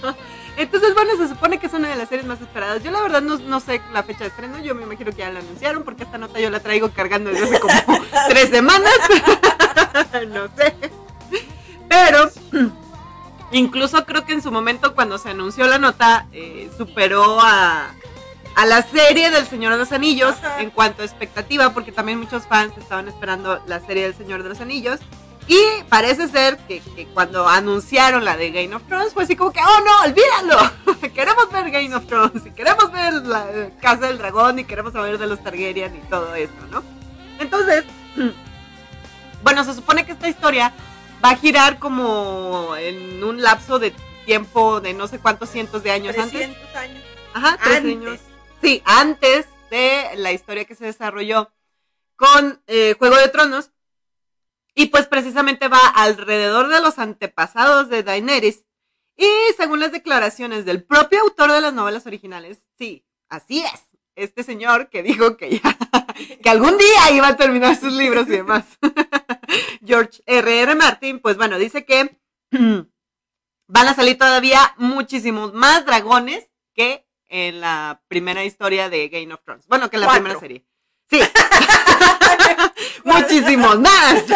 [0.57, 2.83] Entonces, bueno, se supone que es una de las series más esperadas.
[2.83, 5.41] Yo la verdad no, sé la fecha de estreno, yo me imagino que ya la
[5.41, 7.75] anunciaron porque esta nota yo la traigo cargando desde hace como
[8.29, 8.93] tres semanas.
[10.29, 10.75] no sé.
[11.89, 12.31] Pero,
[13.53, 17.95] incluso creo que en su momento cuando se anunció la nota, eh, superó a,
[18.57, 22.47] a la serie del Señor de los Anillos en cuanto a expectativa, porque también muchos
[22.47, 25.01] fans estaban esperando la serie del Señor de los Anillos.
[25.47, 25.59] Y
[25.89, 26.81] parece ser que,
[27.13, 30.71] cuando anunciaron la de Game of Thrones fue así como que, oh no, olvídalo.
[31.15, 35.19] queremos ver Game of Thrones y queremos ver la Casa del Dragón y queremos saber
[35.19, 36.85] de los Targaryen y todo esto, ¿no?
[37.41, 37.85] Entonces,
[39.43, 40.73] bueno, se supone que esta historia
[41.25, 43.93] va a girar como en un lapso de
[44.27, 46.77] tiempo de no sé cuántos cientos de años 300 antes.
[46.77, 47.03] años.
[47.35, 48.21] Ajá, tres años.
[48.63, 51.53] Sí, antes de la historia que se desarrolló
[52.17, 53.71] con eh, Juego de Tronos.
[54.75, 58.65] Y pues precisamente va alrededor de los antepasados de Daenerys.
[59.17, 63.87] Y según las declaraciones del propio autor de las novelas originales, sí, así es.
[64.15, 65.77] Este señor que dijo que ya,
[66.43, 68.65] que algún día iba a terminar sus libros y demás.
[69.85, 70.63] George R.
[70.63, 70.75] R.
[70.75, 72.19] Martin, pues bueno, dice que
[72.51, 79.41] van a salir todavía muchísimos más dragones que en la primera historia de Game of
[79.45, 79.67] Thrones.
[79.69, 80.67] Bueno, que en la primera serie.
[81.09, 81.21] Sí.
[83.05, 84.25] Muchísimos más.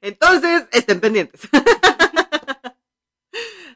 [0.00, 1.42] Entonces, estén pendientes.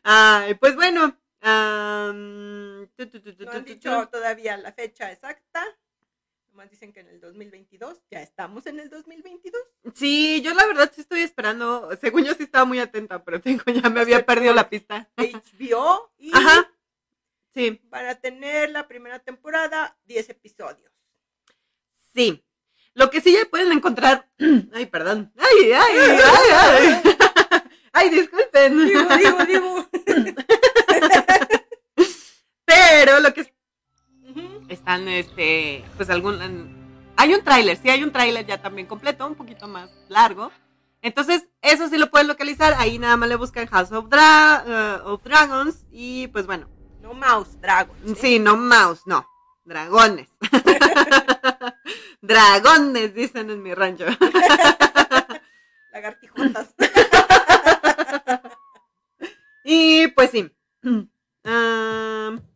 [0.05, 1.19] Ay, pues bueno.
[1.43, 2.87] no
[3.53, 5.63] han dicho todavía la fecha exacta.
[6.51, 8.03] Nomás dicen que en el 2022.
[8.11, 9.63] Ya estamos en el 2022.
[9.95, 11.91] Sí, yo la verdad sí estoy esperando.
[12.01, 15.09] Según yo sí estaba muy atenta, pero tengo, ya me había perdido la pista.
[15.17, 16.71] HBO y Ajá.
[17.55, 17.73] Sí.
[17.91, 20.93] Para tener la primera temporada, 10 episodios.
[22.15, 22.45] Sí.
[22.95, 24.29] Lo que sí ya pueden encontrar.
[24.73, 25.33] Ay, perdón.
[25.37, 26.19] Ay, ay, ay,
[26.53, 27.03] ay.
[27.93, 28.87] Ay, disculpen.
[28.87, 29.88] Digo, digo, digo.
[35.19, 36.77] Este, pues algún.
[37.17, 40.53] Hay un tráiler, sí hay un tráiler ya también completo, un poquito más largo.
[41.03, 42.75] Entonces, eso sí lo pueden localizar.
[42.77, 45.85] Ahí nada más le buscan House of, Dra uh, of Dragons.
[45.91, 46.69] Y pues bueno,
[47.01, 48.11] no mouse, dragons.
[48.11, 48.15] ¿eh?
[48.21, 49.27] Sí, no mouse, no.
[49.65, 50.29] Dragones.
[52.23, 54.07] Dragones, dicen en mi rancho.
[55.93, 56.75] Lagartijotas.
[59.65, 60.51] y pues sí.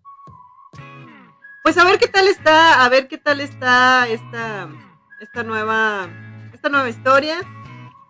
[1.62, 4.68] pues a ver qué tal está, a ver qué tal está esta,
[5.20, 6.09] esta nueva,
[6.53, 7.38] esta nueva historia.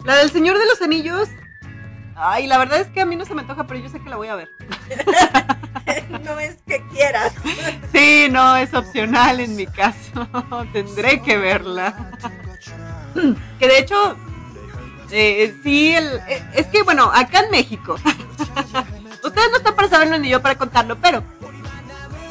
[0.05, 1.29] La del Señor de los Anillos.
[2.17, 4.11] Ay, la verdad es que a mí no se me antoja, pero yo sé que
[4.11, 4.49] la voy a ver.
[6.25, 7.35] no es que quieras.
[7.93, 10.29] Sí, no, es opcional en mi caso.
[10.73, 12.11] Tendré que verla.
[13.59, 14.17] Que de hecho,
[15.11, 17.95] eh, sí, el, eh, es que bueno, acá en México,
[19.23, 21.23] ustedes no están para saberlo ni yo para contarlo, pero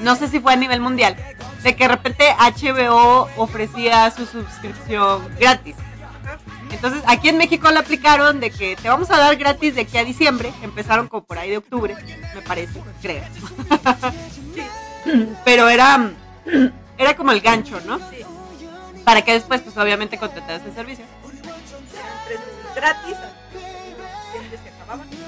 [0.02, 1.16] no sé si fue a nivel mundial,
[1.64, 5.76] de que de repente HBO ofrecía su suscripción gratis.
[6.72, 9.98] Entonces, aquí en México lo aplicaron de que te vamos a dar gratis de aquí
[9.98, 10.54] a diciembre.
[10.62, 11.96] Empezaron como por ahí de octubre,
[12.34, 13.24] me parece, creo.
[15.46, 16.12] Pero era,
[16.98, 18.00] era como el gancho, ¿no?
[18.10, 18.26] Sí.
[19.04, 21.06] Para que después, pues obviamente, contrataras el servicio.
[22.76, 23.18] Gratis.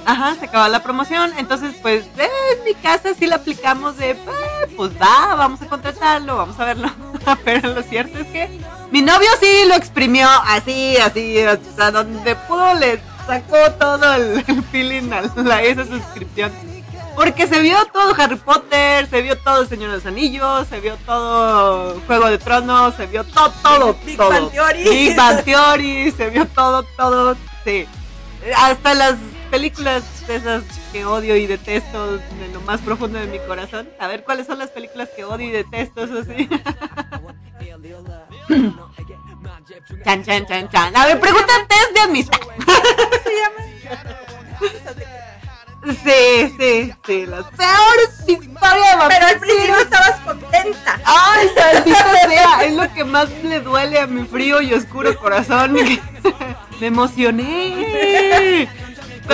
[0.05, 1.31] Ajá, se acababa la promoción.
[1.37, 6.37] Entonces, pues, en mi casa sí la aplicamos de, ah, pues va, vamos a contratarlo,
[6.37, 6.89] vamos a verlo.
[7.45, 8.59] Pero lo cierto es que
[8.91, 15.11] Mi novio sí lo exprimió así, así, hasta donde pudo le sacó todo el, feeling
[15.11, 16.51] a esa suscripción.
[17.15, 20.79] Porque se vio todo Harry Potter, se vio todo El Señor de los Anillos, se
[20.79, 24.29] vio todo Juego de Tronos, se vio todo, todo, Big todo.
[24.29, 24.83] Bang Theory.
[24.83, 27.85] Big Bang Theory, se vio todo, todo, sí.
[28.57, 29.15] Hasta las
[29.53, 33.87] películas de esas que odio y detesto de lo más profundo de mi corazón.
[33.99, 36.05] A ver, ¿cuáles son las películas que odio y detesto?
[36.05, 36.49] Eso sí.
[40.03, 40.97] chan, chan, chan, chan.
[40.97, 42.39] A ver, pregunta test de amistad.
[42.39, 42.55] ¿Cómo
[43.23, 43.59] se llama?
[46.03, 50.99] Sí, sí, sí, las peores historias de Pero al principio estabas contenta.
[51.05, 55.73] Ay, maldita sea, es lo que más le duele a mi frío y oscuro corazón.
[56.79, 58.67] Me emocioné.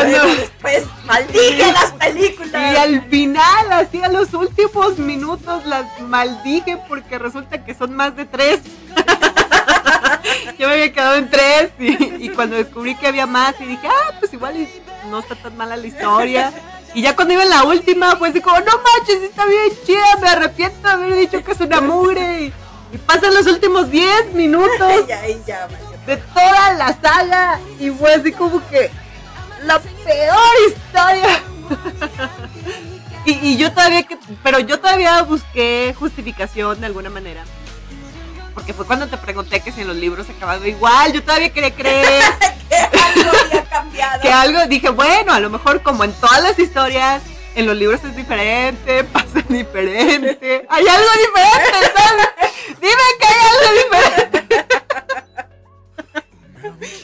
[0.01, 2.73] Cuando, después maldije las películas.
[2.73, 8.15] y al final, así a los últimos minutos, las maldije porque resulta que son más
[8.15, 8.62] de tres.
[10.57, 13.88] Yo me había quedado en tres y, y cuando descubrí que había más y dije,
[13.88, 14.67] ah, pues igual
[15.09, 16.51] no está tan mala la historia.
[16.93, 20.17] Y ya cuando iba en la última, fue así como, no manches, está bien chida,
[20.21, 22.41] me arrepiento de haber dicho que es una mugre.
[22.41, 22.53] Y,
[22.91, 25.67] y pasan los últimos 10 minutos Ya, ya,
[26.05, 28.89] de toda la saga y fue así como que
[29.63, 31.43] la peor historia.
[33.26, 37.43] y, y yo todavía que, pero yo todavía busqué justificación de alguna manera.
[38.54, 41.74] Porque fue cuando te pregunté que si en los libros acababa igual, yo todavía quería
[41.74, 42.24] creer
[42.69, 44.22] Que algo había cambiado.
[44.22, 47.22] que algo, dije, bueno, a lo mejor como en todas las historias,
[47.56, 52.28] en los libros es diferente, pasa diferente, hay algo diferente, ¿sabes?
[52.80, 54.67] Dime que hay algo diferente.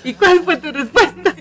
[0.03, 1.33] ¿Y cuál fue tu respuesta?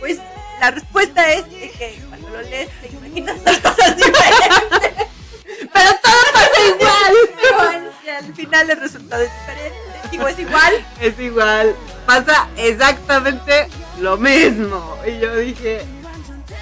[0.00, 0.18] Pues
[0.60, 5.06] la respuesta es de que cuando lo lees te imaginas las cosas diferentes.
[5.72, 7.14] Pero todo pasa igual.
[7.42, 7.90] Pero al,
[8.24, 9.78] al final el resultado es diferente.
[10.10, 10.86] Digo, es igual.
[11.00, 11.74] Es igual,
[12.06, 13.68] pasa exactamente
[14.00, 14.96] lo mismo.
[15.06, 15.84] Y yo dije,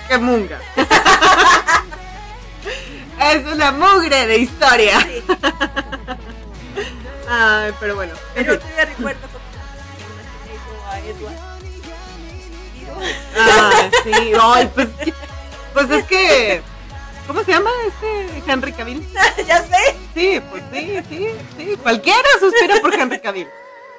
[0.09, 0.59] qué munga.
[3.33, 5.01] es una mugre de historia.
[5.01, 5.23] Sí.
[7.29, 8.13] Ay, pero bueno.
[8.35, 9.29] en Pero yo recuerdo
[10.95, 11.35] a Edward.
[13.37, 14.89] Ah, sí, ay, pues,
[15.73, 16.63] pues es que,
[17.27, 19.07] ¿cómo se llama este Henry Cavill?
[19.47, 19.97] ya sé.
[20.15, 23.49] Sí, pues sí, sí, sí, cualquiera suspira por Henry Cavill.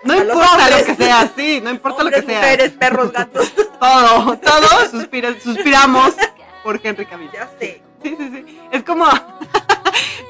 [0.04, 2.42] No A importa lo que sea, sí, no importa Hombres, lo que sea.
[2.42, 3.52] mujeres, perros, gatos.
[3.80, 6.14] Todo, todos suspira- suspiramos
[6.64, 7.30] por Henry Cavill.
[7.32, 7.82] ya sé.
[8.02, 8.60] Sí, sí, sí.
[8.72, 9.06] Es como,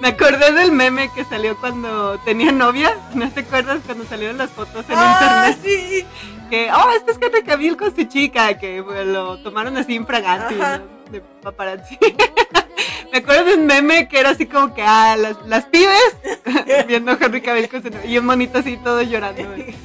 [0.05, 2.95] me acordé del meme que salió cuando tenía novia.
[3.15, 5.59] ¿No te acuerdas cuando salieron las fotos en Ah, internet?
[5.63, 6.05] sí.
[6.47, 10.61] que, oh, este es Henry Cavill con su chica, que pues, lo tomaron así infraganti,
[10.61, 10.77] Ajá.
[10.77, 11.11] ¿no?
[11.11, 11.97] de paparazzi.
[13.11, 16.15] Me acuerdo de un meme que era así como que, ah, las, las pibes
[16.87, 19.41] viendo a Henry Cavill con su novia, y un monito así todo llorando.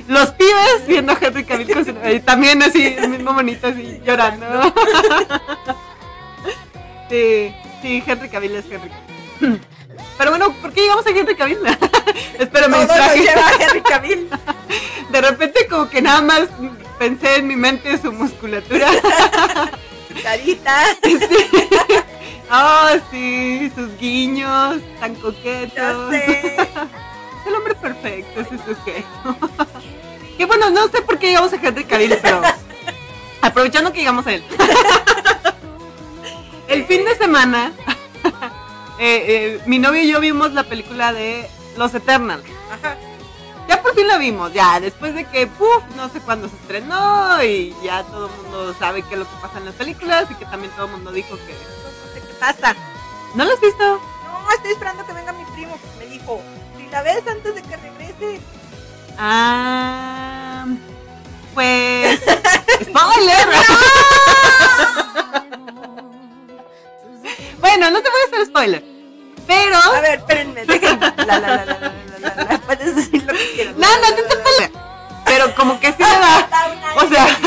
[0.06, 3.68] Los pibes viendo a Henry Cavill con su novia, y también así, el mismo monito
[3.68, 4.46] así llorando.
[7.08, 7.52] Sí,
[7.82, 9.60] sí, Henry Cavill es Henry Cavill.
[10.18, 11.58] Pero bueno, ¿por qué llegamos a Henry Cavill?
[12.38, 13.24] Espero me distraje.
[13.60, 14.28] Henry Cavill.
[15.10, 16.48] De repente como que nada más
[16.98, 18.88] pensé en mi mente su musculatura.
[20.22, 20.84] Carita.
[21.02, 21.18] Sí.
[22.52, 26.12] Oh, sí, sus guiños tan coquetos.
[26.12, 29.36] el hombre perfecto, ese sujeto.
[30.36, 32.42] Que bueno, no sé por qué llegamos a Henry Cavill, pero
[33.40, 34.44] aprovechando que llegamos a él.
[36.68, 37.72] El fin de semana,
[39.02, 42.44] eh, eh, mi novio y yo vimos la película de Los Eternals.
[42.70, 42.98] Ajá.
[43.66, 47.42] Ya por fin la vimos, ya, después de que, puf, no sé cuándo se estrenó
[47.42, 50.34] y ya todo el mundo sabe qué es lo que pasa en las películas y
[50.34, 51.54] que también todo el mundo dijo que...
[51.54, 52.76] No sé qué pasa.
[53.34, 53.84] ¿No lo has visto?
[53.84, 55.78] No, estoy esperando que venga mi primo.
[55.98, 56.42] Me dijo,
[56.76, 58.40] si la ves antes de que regrese.
[59.16, 60.66] Ah,
[61.54, 62.20] pues...
[62.82, 63.48] ¡Spoiler!
[67.60, 68.84] bueno, no te voy a hacer spoiler,
[69.46, 69.76] pero...
[69.76, 70.64] A ver, espérenme.
[70.64, 71.12] déjenme.
[71.16, 72.58] La, la, la, la, la, la.
[72.60, 73.76] Puedes decir lo que quieras.
[73.76, 74.70] No, no te spoiler.
[75.24, 76.48] Pero como que sí me da...
[76.96, 77.38] O sea,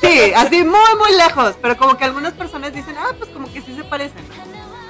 [0.00, 1.54] sí, así muy, muy lejos.
[1.62, 4.22] Pero como que algunas personas dicen, ah, pues como que sí se parecen.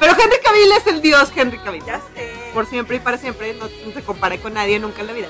[0.01, 1.85] Pero Henry Cavill es el dios Henry Cavill.
[1.85, 2.51] Ya sé.
[2.53, 3.55] Por siempre y para siempre.
[3.55, 5.29] No, no se compare con nadie nunca en la vida.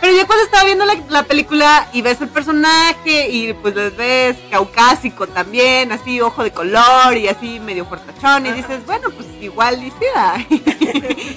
[0.00, 3.96] Pero yo cuando estaba viendo la, la película y ves el personaje y pues les
[3.96, 9.26] ves caucásico también, así ojo de color y así medio fortachón y dices, bueno, pues
[9.40, 10.56] igual y sí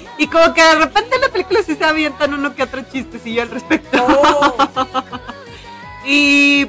[0.18, 3.42] y como que de repente en la película sí se avientan uno que otro chistecillo
[3.42, 4.04] al respecto.
[4.06, 4.54] Oh,
[6.04, 6.66] Y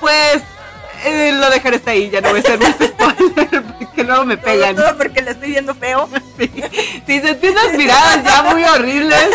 [0.00, 0.42] pues
[1.04, 4.36] eh, lo dejaré hasta ahí, ya no voy a hacer más spoiler porque luego me
[4.36, 4.76] pegan.
[4.76, 6.08] todo porque le estoy viendo feo.
[6.38, 6.50] Sí,
[7.06, 9.26] sí, sentí unas miradas ya muy horribles.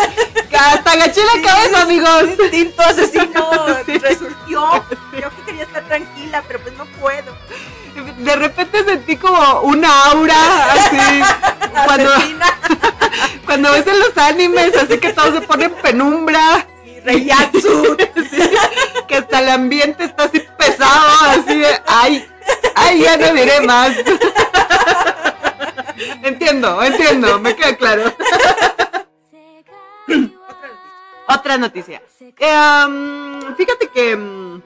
[0.48, 2.24] Que hasta agaché la cabeza, amigos.
[2.38, 4.84] Instinto asesino resurgió.
[5.20, 7.36] Yo que quería estar tranquila, pero pues no puedo.
[8.18, 10.96] De repente sentí como una aura así.
[11.84, 12.10] Cuando,
[13.46, 16.66] cuando ves en los animes, así que todo se pone en penumbra.
[16.84, 17.96] Y Reiatsu.
[18.30, 18.50] Sí,
[19.08, 22.26] que hasta el ambiente está así pesado, así de, ay,
[22.76, 23.92] ay, ya no diré más.
[26.22, 28.12] Entiendo, entiendo, me queda claro.
[30.06, 31.22] Otra noticia.
[31.28, 32.02] Otra noticia.
[32.38, 34.14] Eh, um, fíjate que...
[34.14, 34.60] um,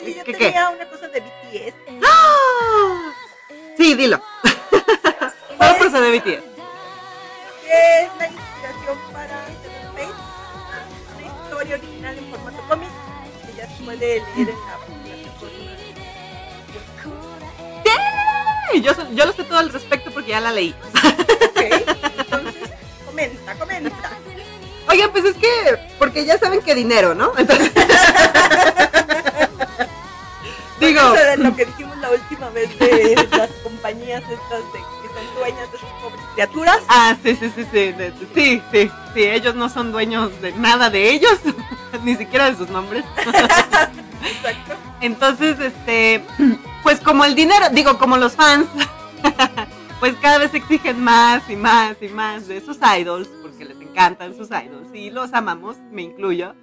[0.00, 1.74] Oye, yo ¿Qué, tenía una cosa de BTS.
[2.04, 3.12] ¡Ah!
[3.76, 4.20] Sí, dilo.
[5.56, 6.42] ¿Cuál procede de BTS?
[7.64, 9.38] que es la inspiración para
[9.92, 10.08] Fate,
[11.16, 12.88] una historia original en formato cómic
[13.46, 15.00] que ya se puede leer en la plataforma.
[18.74, 20.74] Sí, Yo, yo lo sé todo al respecto porque ya la leí.
[20.94, 21.60] Ok,
[22.18, 22.70] entonces
[23.06, 24.10] comenta, comenta.
[24.88, 25.48] Oigan, pues es que,
[25.98, 27.32] porque ya saben que dinero, ¿no?
[27.36, 27.72] Entonces...
[30.80, 35.34] Digo, Eso lo que dijimos la última vez de las compañías estas de que son
[35.36, 36.78] dueñas de sus pobres criaturas.
[36.88, 40.88] ah, sí, sí, sí, sí, de- sí, sí, sí, ellos no son dueños de nada
[40.88, 41.38] de ellos,
[42.02, 43.04] ni siquiera de sus nombres.
[44.24, 44.74] Exacto.
[45.00, 46.24] Entonces, este,
[46.82, 48.66] pues como el dinero, digo, como los fans,
[50.00, 54.36] pues cada vez exigen más y más y más de sus idols, porque les encantan
[54.36, 56.54] sus idols y los amamos, me incluyo.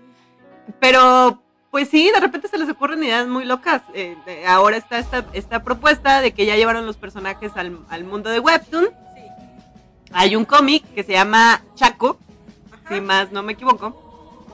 [0.79, 1.41] Pero,
[1.71, 3.81] pues sí, de repente se les ocurren ideas muy locas.
[3.93, 8.03] Eh, de- ahora está esta, esta propuesta de que ya llevaron los personajes al, al
[8.03, 8.85] mundo de Webtoon.
[8.85, 9.21] Sí.
[10.13, 12.17] Hay un cómic que se llama Chaco,
[12.71, 12.95] Ajá.
[12.95, 14.06] si más no me equivoco.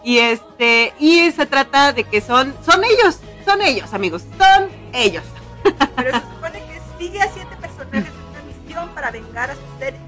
[0.04, 5.24] Y este, y se trata de que son, son ellos, son ellos, amigos, son ellos.
[5.95, 9.64] Pero se supone que sigue a siete personajes en una misión para vengar a sus
[9.80, 9.99] seres.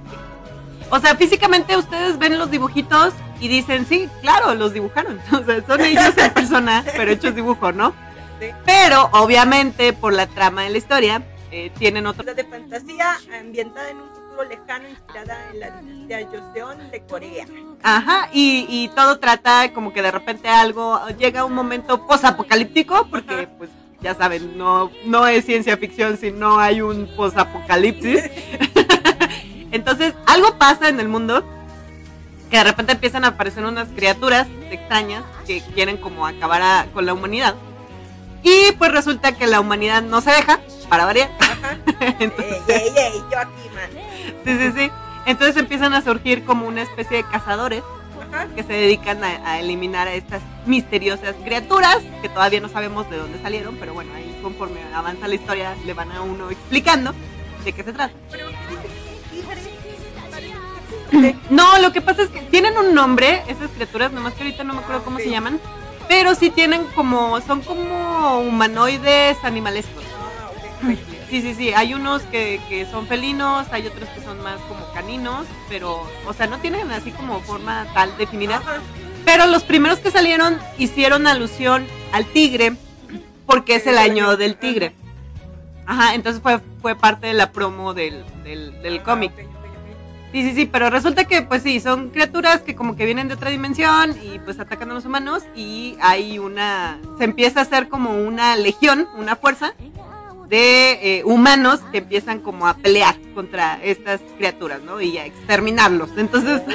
[0.89, 5.19] O sea, físicamente ustedes ven los dibujitos y dicen, sí, claro, los dibujaron.
[5.31, 7.93] O sea, son ellos en persona, pero hechos dibujo, ¿no?
[8.39, 8.47] Sí.
[8.65, 12.23] Pero, obviamente, por la trama de la historia, eh, tienen otro...
[12.23, 17.45] Obra de fantasía ambientada en un futuro lejano inspirada en la dinastía Joseon de Corea.
[17.83, 23.33] Ajá, y, y todo trata como que de repente algo, llega un momento posapocalíptico, porque
[23.33, 23.49] Ajá.
[23.57, 23.69] pues
[24.01, 28.23] ya saben, no, no es ciencia ficción si no hay un posapocalipsis.
[29.71, 31.43] Entonces, algo pasa en el mundo
[32.49, 37.05] que de repente empiezan a aparecer unas criaturas extrañas que quieren como acabar a- con
[37.05, 37.55] la humanidad.
[38.43, 41.31] Y pues resulta que la humanidad no se deja, para variar.
[41.39, 41.77] Ajá.
[42.19, 44.04] Entonces, Ey, ey, ey, yo aquí, man.
[44.45, 44.91] Sí, sí, sí.
[45.25, 47.83] Entonces empiezan a surgir como una especie de cazadores
[48.31, 48.47] Ajá.
[48.55, 53.17] que se dedican a, a eliminar a estas misteriosas criaturas que todavía no sabemos de
[53.17, 57.13] dónde salieron, pero bueno, ahí conforme avanza la historia le van a uno explicando
[57.63, 58.13] de qué se trata.
[58.31, 58.45] Pero
[61.49, 64.73] No, lo que pasa es que tienen un nombre, esas criaturas, nomás que ahorita no
[64.73, 65.59] me acuerdo cómo se llaman,
[66.07, 70.03] pero sí tienen como, son como humanoides animalescos.
[70.83, 70.93] Ah.
[71.29, 74.85] Sí, sí, sí, hay unos que, que son felinos, hay otros que son más como
[74.93, 78.57] caninos, pero, o sea, no tienen así como forma tal definida.
[78.57, 78.79] Ajá.
[79.25, 82.73] Pero los primeros que salieron hicieron alusión al tigre
[83.47, 84.93] porque es el año del tigre.
[85.87, 89.31] Ajá, entonces fue, fue parte de la promo del, del, del Ah, cómic.
[90.31, 93.35] Sí, sí, sí, pero resulta que pues sí, son criaturas que como que vienen de
[93.35, 97.87] otra dimensión y pues atacan a los humanos y hay una, se empieza a hacer
[97.87, 99.73] como una legión, una fuerza
[100.49, 105.01] de eh, humanos que empiezan como a pelear contra estas criaturas, ¿no?
[105.01, 106.09] Y a exterminarlos.
[106.17, 106.61] Entonces...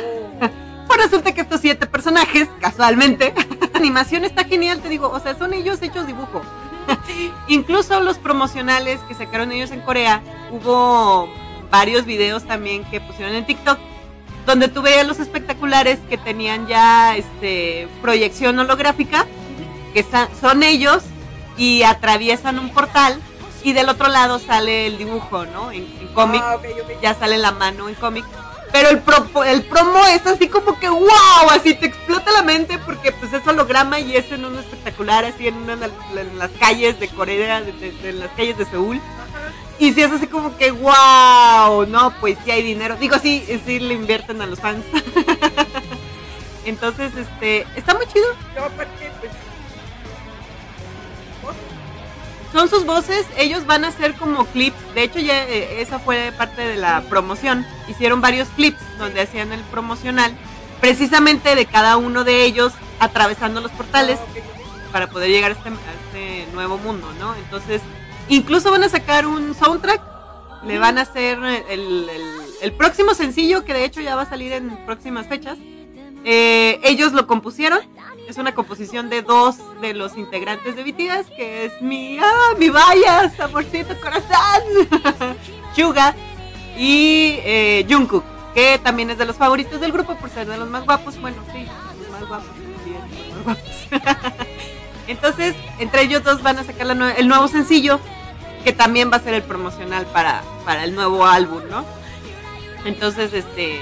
[0.90, 5.38] Pues resulta que estos siete personajes, casualmente, la animación está genial, te digo, o sea,
[5.38, 6.42] son ellos hechos dibujo.
[7.46, 11.32] Incluso los promocionales que sacaron ellos en Corea, hubo
[11.70, 13.78] varios videos también que pusieron en TikTok,
[14.46, 19.26] donde tú veías los espectaculares que tenían ya este proyección holográfica,
[19.94, 20.04] que
[20.40, 21.04] son ellos
[21.56, 23.20] y atraviesan un portal
[23.62, 25.70] y del otro lado sale el dibujo, ¿no?
[25.72, 26.56] En, en cómic Ah,
[27.02, 28.24] ya sale la mano en cómic.
[28.72, 32.78] Pero el, pro- el promo es así como que wow, así te explota la mente
[32.78, 37.00] porque pues es holograma y es en un espectacular, así en, una, en las calles
[37.00, 39.00] de Corea, de, de- de las calles de Seúl.
[39.80, 42.96] Y si es así como que wow, no, pues sí hay dinero.
[42.96, 44.84] Digo, sí, sí le invierten a los fans.
[46.64, 48.26] Entonces, este, está muy chido.
[48.54, 49.32] Yo aparte, pues...
[52.52, 54.76] Son sus voces, ellos van a hacer como clips.
[54.94, 57.64] De hecho, ya eh, esa fue parte de la promoción.
[57.88, 60.32] Hicieron varios clips donde hacían el promocional,
[60.80, 65.68] precisamente de cada uno de ellos atravesando los portales ah, para poder llegar a este,
[65.68, 67.34] a este nuevo mundo, ¿no?
[67.36, 67.82] Entonces,
[68.28, 70.00] incluso van a sacar un soundtrack.
[70.64, 72.10] Le van a hacer el, el-
[72.60, 75.56] el próximo sencillo, que de hecho ya va a salir en próximas fechas,
[76.24, 77.80] eh, ellos lo compusieron.
[78.28, 82.68] Es una composición de dos de los integrantes de BTS, que es mi, ah, mi
[82.68, 85.36] vaya, amorcito corazón,
[85.74, 86.14] Chuga
[86.78, 90.68] y eh, Jungkook, que también es de los favoritos del grupo por ser de los
[90.68, 91.20] más guapos.
[91.20, 91.66] Bueno, sí,
[91.98, 92.50] los más guapos.
[92.84, 92.92] Sí,
[93.34, 93.58] los más
[93.90, 94.46] guapos.
[95.08, 97.98] Entonces, entre ellos dos van a sacar el nuevo sencillo,
[98.62, 101.84] que también va a ser el promocional para, para el nuevo álbum, ¿no?
[102.84, 103.80] Entonces, este,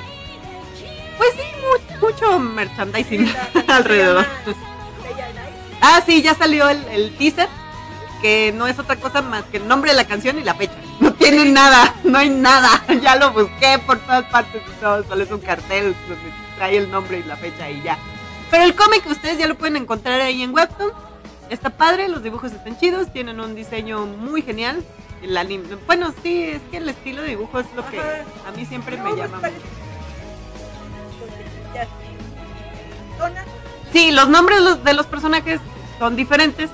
[1.18, 1.42] pues sí,
[2.00, 3.28] mucho, merchandising
[3.66, 4.24] alrededor.
[5.80, 7.48] ah, sí, ya salió el, teaser,
[8.22, 10.74] que no es otra cosa más que el nombre de la canción y la fecha.
[11.00, 12.84] No tiene nada, no hay nada.
[13.02, 16.90] Ya lo busqué por todas partes y todo, solo es un cartel donde trae el
[16.90, 17.98] nombre y la fecha y ya.
[18.50, 20.92] Pero el cómic ustedes ya lo pueden encontrar ahí en Webtoon.
[21.50, 24.84] Está padre, los dibujos están chidos, tienen un diseño muy genial.
[25.22, 28.64] El anime, bueno, sí, es que el estilo de dibujo es lo que a mí
[28.66, 29.77] siempre me llama mucho.
[33.92, 35.60] Sí, los nombres de los personajes
[35.98, 36.70] son diferentes,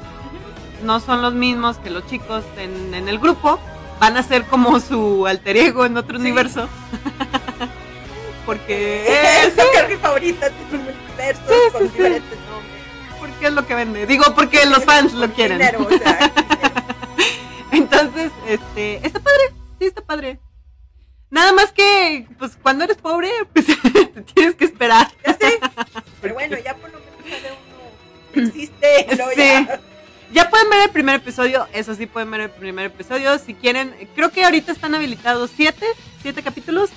[0.83, 3.59] no son los mismos que los chicos en, el grupo,
[4.01, 6.69] van a ser como su alter ego en otro universo.
[8.47, 9.07] Porque
[9.47, 9.55] es
[9.89, 12.83] mi favorita, tiene un con diferentes nombres.
[13.19, 14.07] Porque es lo que vende.
[14.07, 15.63] Digo, porque los fans lo quieren.
[17.71, 20.41] Entonces, este, está padre, sí está padre.
[21.31, 23.67] Nada más que, pues cuando eres pobre, pues
[31.35, 33.37] episodio, eso sí pueden ver el primer episodio.
[33.41, 35.85] Si quieren, creo que ahorita están habilitados siete,
[36.23, 36.91] siete capítulos,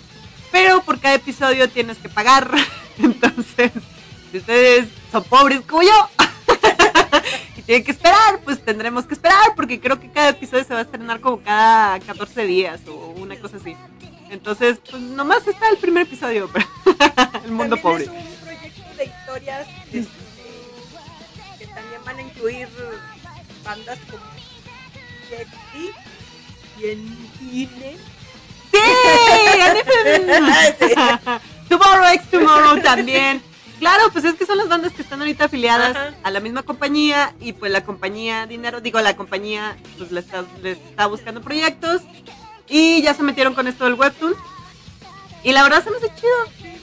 [0.52, 2.48] pero por cada episodio tienes que pagar.
[3.00, 3.72] Entonces,
[4.32, 6.10] si ustedes son pobres como yo
[7.58, 10.82] y tienen que esperar, pues tendremos que esperar, porque creo que cada episodio se va
[10.82, 13.76] a estrenar como cada 14 días o una cosa así.
[14.30, 16.48] Entonces, pues nomás está el primer episodio,
[17.44, 18.08] el mundo pobre.
[26.92, 27.28] En
[28.72, 28.78] ¡Sí!
[31.70, 33.42] Tomorrow X Tomorrow también.
[33.80, 37.36] Claro, pues es que son las bandas que están ahorita afiliadas a la misma compañía
[37.40, 42.02] y pues la compañía dinero, digo, la compañía pues le está, le está buscando proyectos
[42.68, 44.34] y ya se metieron con esto del webtoon.
[45.44, 46.78] Y la verdad se me hace chido.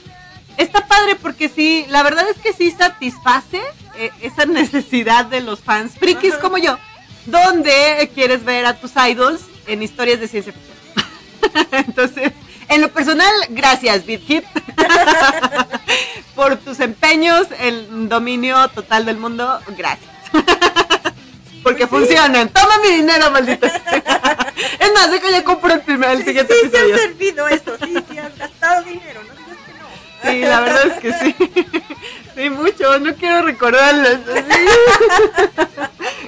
[0.57, 3.61] Está padre porque sí, la verdad es que sí satisface
[3.97, 6.77] eh, esa necesidad de los fans frikis como yo,
[7.25, 10.75] donde quieres ver a tus idols en historias de ciencia ficción.
[11.87, 12.31] Entonces,
[12.69, 14.43] en lo personal, gracias, BitHit,
[16.35, 19.59] por tus empeños en dominio total del mundo.
[19.77, 20.09] Gracias.
[21.63, 22.49] Porque pues funcionan.
[22.49, 23.65] Toma mi dinero, maldito.
[23.65, 26.95] es más, de que ya compro el primer, el siguiente sí, episodio.
[26.95, 27.77] Sí, ha servido eso.
[27.83, 29.21] Sí, sí, has gastado dinero.
[29.23, 30.31] No digas que no.
[30.31, 31.35] Sí, la verdad es que sí.
[32.35, 32.99] Sí, mucho.
[32.99, 34.09] No quiero recordarlo.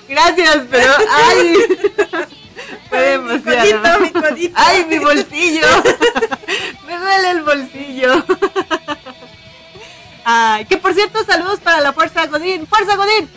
[0.09, 1.57] Gracias, pero ay.
[2.89, 3.99] Fue demasiado.
[3.99, 4.53] Mi codito, mi codito.
[4.55, 5.67] Ay, mi bolsillo.
[6.87, 8.25] Me duele el bolsillo.
[10.23, 12.67] Ay, que por cierto, saludos para la Fuerza Godín.
[12.67, 13.29] ¡Fuerza Godín!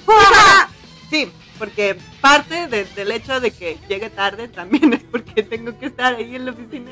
[1.08, 6.14] Sí, porque parte del hecho de que llegue tarde también es porque tengo que estar
[6.14, 6.90] ahí en la oficina.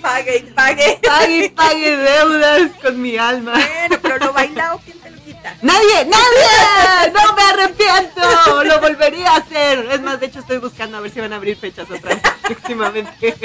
[0.00, 1.00] pague y pague.
[1.02, 3.54] Pague y pague deudas con mi alma.
[3.54, 5.56] Bueno, pero lo bailado, ¿quién te lo quita?
[5.62, 6.04] ¡Nadie!
[6.04, 7.12] ¡Nadie!
[7.12, 8.64] ¡No me arrepiento!
[8.64, 9.80] Lo volvería a hacer.
[9.90, 12.22] Es más, de hecho estoy buscando a ver si van a abrir fechas otra vez
[12.42, 13.36] próximamente.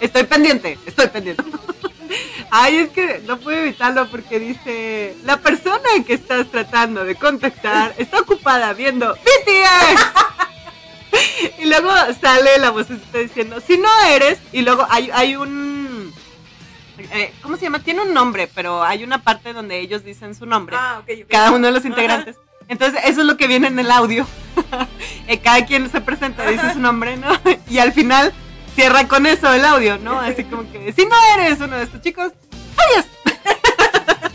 [0.00, 1.44] Estoy pendiente, estoy pendiente.
[2.50, 7.94] Ay, es que no puedo evitarlo porque dice, la persona que estás tratando de contactar
[7.98, 10.00] está ocupada viendo BTS.
[11.58, 11.90] y luego
[12.20, 16.12] sale la voz está diciendo, si no eres, y luego hay, hay un...
[16.98, 17.80] Eh, ¿Cómo se llama?
[17.80, 20.76] Tiene un nombre, pero hay una parte donde ellos dicen su nombre.
[20.78, 22.36] Ah, okay, Cada uno de los integrantes.
[22.68, 24.26] Entonces, eso es lo que viene en el audio.
[25.28, 27.26] Eh, cada quien se presenta, dice su nombre, ¿no?
[27.68, 28.32] Y al final
[28.76, 30.20] cierra con eso el audio, ¿no?
[30.20, 32.32] Así como que, si no eres uno de estos chicos,
[32.76, 33.06] ¡adiós!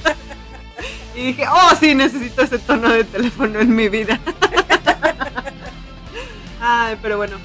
[1.16, 4.20] y dije, oh, sí, necesito ese tono de teléfono en mi vida.
[6.60, 7.38] Ay, pero bueno.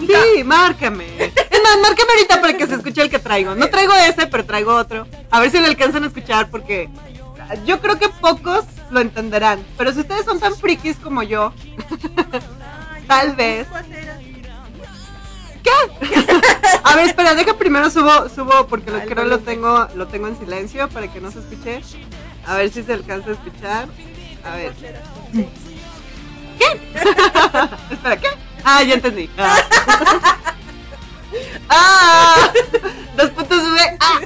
[0.00, 1.24] Sí, márcame.
[1.24, 3.56] Es más, márcame ahorita para que se escuche el que traigo.
[3.56, 5.08] No traigo ese, pero traigo otro.
[5.30, 6.88] A ver si lo alcanzan a escuchar porque
[7.66, 9.66] yo creo que pocos lo entenderán.
[9.76, 11.52] Pero si ustedes son tan frikis como yo,
[13.08, 13.66] tal vez.
[16.84, 20.38] A ver, espera, deja primero subo, subo porque lo creo lo tengo, lo tengo en
[20.38, 21.82] silencio para que no se escuche.
[22.46, 23.88] A ver si se alcanza a escuchar.
[24.44, 24.72] A ver.
[26.58, 26.80] ¿Qué?
[27.90, 28.28] espera, ¿qué?
[28.64, 29.30] Ah, ya entendí.
[29.36, 29.56] Ah.
[31.68, 32.52] ¡Ah!
[33.16, 33.98] Dos puntos V.
[34.00, 34.20] ¡Ah!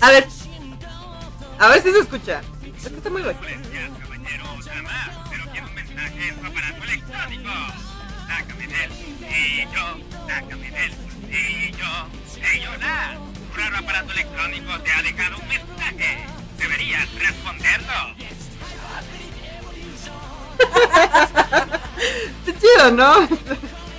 [0.00, 0.26] A ver.
[1.58, 2.40] A ver si se escucha.
[2.76, 3.38] Es que está muy bueno.
[3.40, 7.50] caballero, jamás, pero quiero un mensaje en su aparato electrónico.
[8.26, 9.09] Sácame de él.
[9.30, 10.92] Y yo, sácame de él.
[11.30, 11.86] Y yo,
[12.42, 13.18] hey, hola.
[13.18, 16.18] Un raro aparato electrónico te ha dejado un mensaje.
[16.58, 18.14] Deberías responderlo.
[22.46, 23.28] Está chido, ¿no?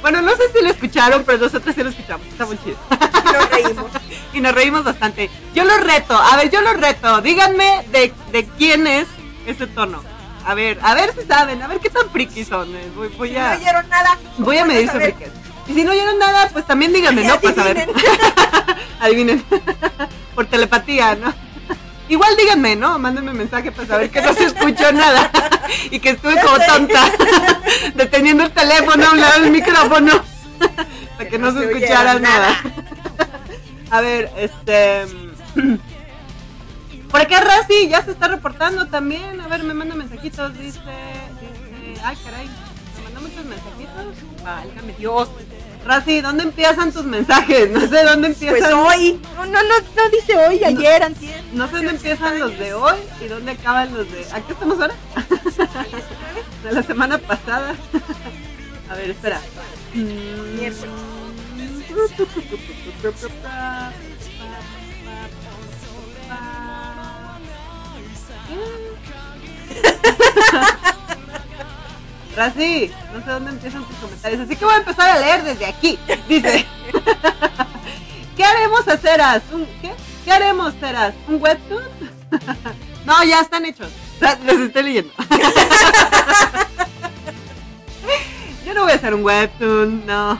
[0.02, 2.28] Bueno, no sé si lo escucharon, pero nosotros sí lo escuchamos.
[2.28, 2.78] Está muy chido.
[2.90, 3.92] Nos reímos.
[4.34, 5.30] y nos reímos bastante.
[5.54, 7.22] Yo lo reto, a ver, yo lo reto.
[7.22, 9.08] Díganme de, de quién es
[9.46, 10.04] ese tono.
[10.46, 12.76] A ver, a ver si saben, a ver qué tan friki son.
[12.76, 12.90] eh.
[12.96, 14.18] Voy, voy Si no a, oyeron nada.
[14.40, 15.14] voy a medir su saber.
[15.14, 15.32] friquez.
[15.68, 17.40] Y si no oyeron nada, pues también díganme, ¿no?
[17.40, 17.88] Pues a ver.
[19.00, 19.44] Adivinen.
[20.36, 21.34] Por telepatía, ¿no?
[22.10, 22.98] Igual díganme, ¿no?
[23.00, 25.32] Mándenme mensaje para saber que no se escuchó nada
[25.92, 27.10] y que estuve como tonta
[27.96, 30.22] deteniendo el teléfono a un lado del micrófono
[31.18, 32.58] para que no se escuchara nada.
[33.92, 35.06] A ver, este.
[37.12, 39.42] Por acá Razi ya se está reportando también.
[39.42, 40.54] A ver, me manda mensajitos.
[40.54, 40.80] Dice.
[40.80, 42.48] dice ay, caray.
[42.48, 44.44] Me mandó muchos mensajitos.
[44.44, 45.30] Válgame Dios.
[45.86, 47.70] Razi, ¿dónde empiezan tus mensajes?
[47.70, 48.60] No sé dónde empiezan.
[48.60, 49.20] Pues hoy.
[49.36, 51.44] No, no, no, no dice hoy, ayer, antier.
[51.52, 54.26] No sé dónde empiezan los de hoy y dónde acaban los de.
[54.32, 54.96] ¿A qué estamos ahora?
[56.64, 57.76] De la semana pasada.
[58.90, 59.42] A ver, espera.
[59.94, 60.92] Miércoles.
[72.36, 75.66] Razi, no sé dónde empiezan tus comentarios, así que voy a empezar a leer desde
[75.66, 76.00] aquí.
[76.28, 76.66] Dice,
[78.38, 79.44] ¿qué haremos a Ceras?
[79.52, 79.92] ¿Un, ¿Qué?
[80.24, 81.14] ¿Qué haremos, Ceras?
[81.28, 81.84] ¿Un webtoon?
[83.06, 83.90] no, ya están hechos.
[84.46, 85.12] Les estoy leyendo.
[88.66, 90.40] Yo no voy a hacer un webtoon, no.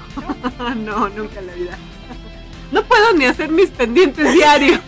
[0.76, 1.78] no, nunca en la vida.
[2.72, 4.80] No puedo ni hacer mis pendientes diarios.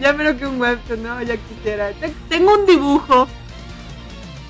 [0.00, 1.92] Ya, un menos que un webtoon, no, ya quisiera.
[1.92, 3.28] Te- Tengo un dibujo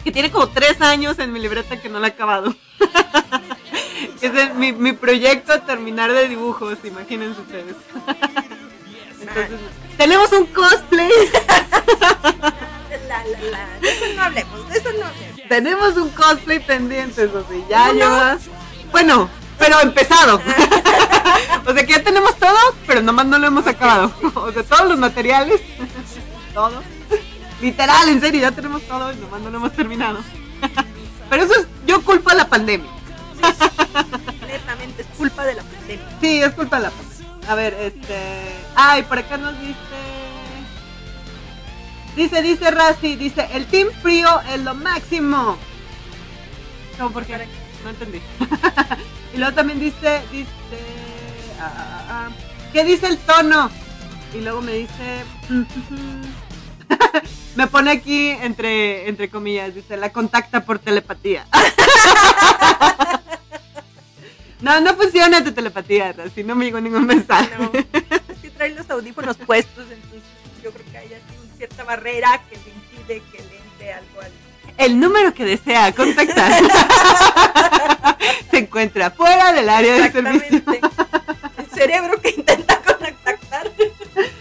[0.04, 2.54] que tiene como tres años en mi libreta que no lo he acabado.
[4.40, 7.76] es mi, mi proyecto terminar de dibujos, imagínense ustedes.
[9.20, 9.58] Entonces,
[9.96, 11.10] tenemos un cosplay.
[13.08, 13.78] La, la, la.
[13.80, 15.48] De eso no hablemos, de eso no hablemos.
[15.48, 17.64] tenemos un cosplay pendiente, sí.
[17.68, 18.42] Ya llevas.
[18.92, 19.28] Bueno,
[19.58, 20.36] pero empezado.
[21.66, 24.12] o sea que ya tenemos todo, pero nomás no lo hemos acabado.
[24.34, 25.60] o sea, todos los materiales.
[26.54, 26.82] todo.
[27.60, 30.20] Literal, en serio, ya tenemos todo y nomás no lo hemos terminado.
[31.28, 32.90] pero eso es, yo culpo a la pandemia.
[34.46, 36.08] Netamente es culpa de la pandemia.
[36.20, 37.08] Sí, es culpa de la pandemia.
[37.48, 38.16] A ver, este.
[38.76, 39.74] Ay, por acá nos dice.
[42.14, 45.56] Dice, dice Razi, dice, el Team Frío es lo máximo.
[46.98, 47.46] ¿Cómo por qué?
[47.84, 48.20] No entendí.
[49.34, 50.50] y luego también dice, dice.
[51.60, 52.28] ah, ah, ah,
[52.72, 53.70] ¿Qué dice el tono?
[54.34, 55.24] Y luego me dice.
[57.56, 61.46] me pone aquí entre, entre comillas, dice, la contacta por telepatía.
[64.60, 67.50] no, no funciona tu telepatía, Razi, no me llegó ningún mensaje.
[67.58, 70.22] No, es que trae los audífonos puestos, entonces
[70.62, 74.20] yo creo que hay así una cierta barrera que le impide que le entre algo
[74.20, 74.47] al.
[74.78, 76.52] El número que desea contactar
[78.50, 80.62] se encuentra fuera del área de servicio.
[81.58, 83.70] El cerebro que intenta contactar.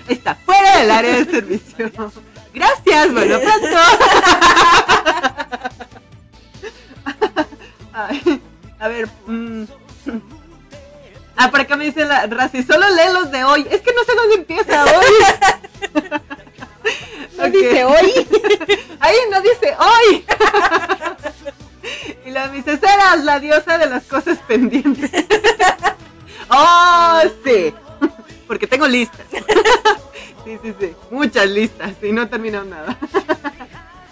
[0.08, 1.92] Está fuera del área de servicio.
[2.54, 3.68] Gracias, bueno, pronto.
[7.94, 8.42] Ay,
[8.80, 9.08] a ver.
[9.26, 9.64] mm.
[11.36, 13.68] Ah, por acá me dice la Razi, solo lee los de hoy.
[13.70, 16.22] Es que no sé dónde empieza hoy.
[17.38, 18.28] No dice hoy.
[19.00, 20.26] Ahí no dice hoy.
[22.26, 25.12] y la dice, serás la diosa de las cosas pendientes.
[26.50, 27.74] oh, sí.
[28.48, 29.26] Porque tengo listas.
[30.44, 30.96] sí, sí, sí.
[31.12, 32.98] Muchas listas y no he terminado nada.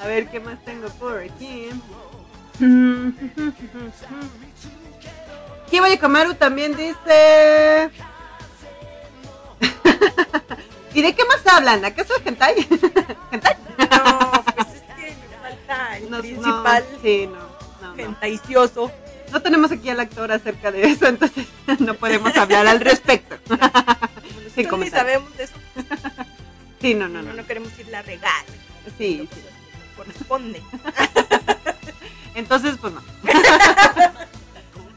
[0.01, 1.69] A ver, ¿qué más tengo por aquí?
[5.69, 7.89] Kiba Yakamaru también dice...
[10.95, 11.83] ¿Y de qué más hablan?
[11.85, 12.55] ¿Acaso de hentai?
[13.31, 13.55] ¿Hentai?
[13.77, 17.33] No, pues es que falta el No, principal no, sí, no,
[17.81, 18.91] no, no.
[19.31, 21.47] No tenemos aquí al actor acerca de eso, entonces
[21.79, 23.35] no podemos hablar al respecto.
[24.55, 25.11] Ni comentarios.
[25.13, 25.53] sabemos de eso.
[26.79, 27.41] Sí, no, no, No, no.
[27.41, 28.45] no queremos irle a regar.
[28.97, 29.41] Sí, sí.
[29.97, 30.61] Corresponde.
[32.35, 33.01] Entonces, pues no.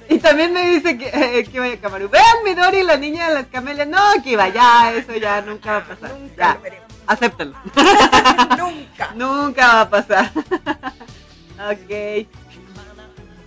[0.09, 2.09] Y también me dice que, eh, que vaya Camaru.
[2.09, 3.87] Vean Midori, la niña de las camelias.
[3.89, 6.11] No, Kiba, ya, eso ya nunca va a pasar.
[6.19, 6.89] Nunca Ya, lo veremos.
[7.07, 7.55] acéptalo.
[8.59, 9.11] Nunca.
[9.15, 10.33] Nunca va a pasar.
[11.71, 12.27] ok.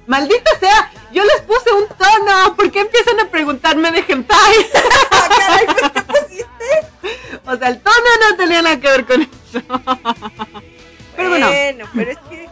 [0.07, 2.55] Maldita sea, Yo les puse un tono.
[2.55, 4.53] ¿Por qué empiezan a preguntarme de hentai?
[5.37, 7.45] Caray, pues, ¿qué pusiste?
[7.45, 7.95] O sea, el tono
[8.29, 9.61] no tenía nada que ver con eso.
[11.15, 12.49] Pero bueno, Bueno, pero es que.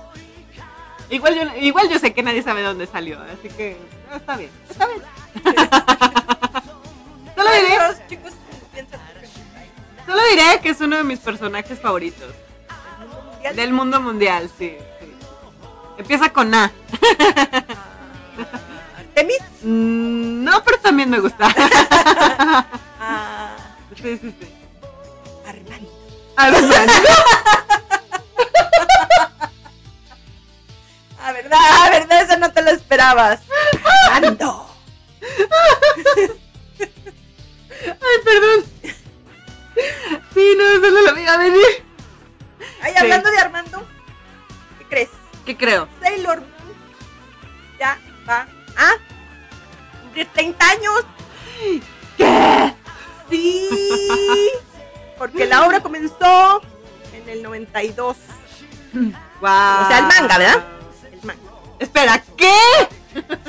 [1.10, 3.78] igual yo, igual yo sé que nadie sabe dónde salió, así que
[4.16, 5.02] está bien, está bien.
[7.36, 7.78] Solo diré,
[8.10, 8.34] chicos
[10.06, 12.34] solo diré que es uno de mis personajes favoritos.
[13.32, 13.56] mundial.
[13.56, 14.76] Del mundo mundial, sí.
[15.00, 15.12] sí.
[15.98, 16.66] Empieza con A.
[18.98, 19.40] Artemis.
[19.62, 21.50] Mm, no, pero también me gusta.
[23.02, 23.56] Ah,
[23.96, 24.48] Sí, sí, sí.
[25.48, 25.90] Armando.
[26.36, 26.94] Armando.
[31.30, 33.42] Ah, verdad, ah, verdad, esa no te la esperabas.
[34.12, 34.66] Armando.
[37.82, 38.66] Ay, perdón.
[40.34, 41.86] Sí, no, eso no lo veía venir.
[42.82, 42.98] Ay, Sí.
[42.98, 43.88] hablando de Armando,
[44.80, 45.10] ¿qué crees?
[45.46, 45.88] ¿Qué creo?
[46.02, 46.50] Sailor Moon
[47.80, 48.94] ya va a
[50.02, 51.06] cumplir 30 años.
[52.18, 52.74] ¿Qué?
[53.30, 53.70] Sí,
[55.18, 56.62] porque la obra comenzó
[57.14, 58.18] en el 92.
[58.94, 59.12] Wow.
[59.42, 60.64] O sea, el manga, ¿verdad?
[61.80, 62.54] Espera, ¿qué?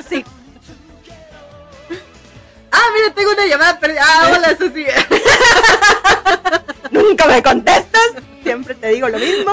[0.09, 0.23] Sí.
[2.71, 4.01] Ah, mira, tengo una llamada perdida.
[4.05, 4.85] Ah, hola, Susi.
[6.91, 8.01] Nunca me contestas.
[8.43, 9.51] Siempre te digo lo mismo.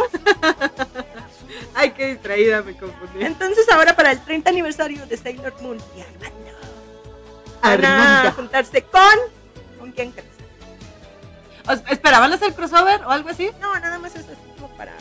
[1.74, 3.24] Ay, qué distraída, me confundí.
[3.24, 6.38] Entonces ahora para el 30 aniversario de Sailor Moon y Armando
[7.62, 9.02] van a juntarse con...
[9.78, 10.26] ¿Con quién crees?
[11.68, 13.50] O espera, ¿van a hacer crossover o algo así?
[13.60, 14.92] No, nada más es así como para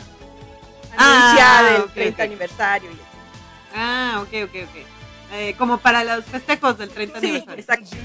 [0.96, 2.26] Ah, anunciar el ok, 30 ok.
[2.26, 2.90] aniversario.
[2.90, 2.98] Y.
[3.80, 4.76] Ah, ok, ok, ok.
[5.34, 7.60] Eh, como para los festejos del 30 Sí, aniversario.
[7.60, 7.96] exacto.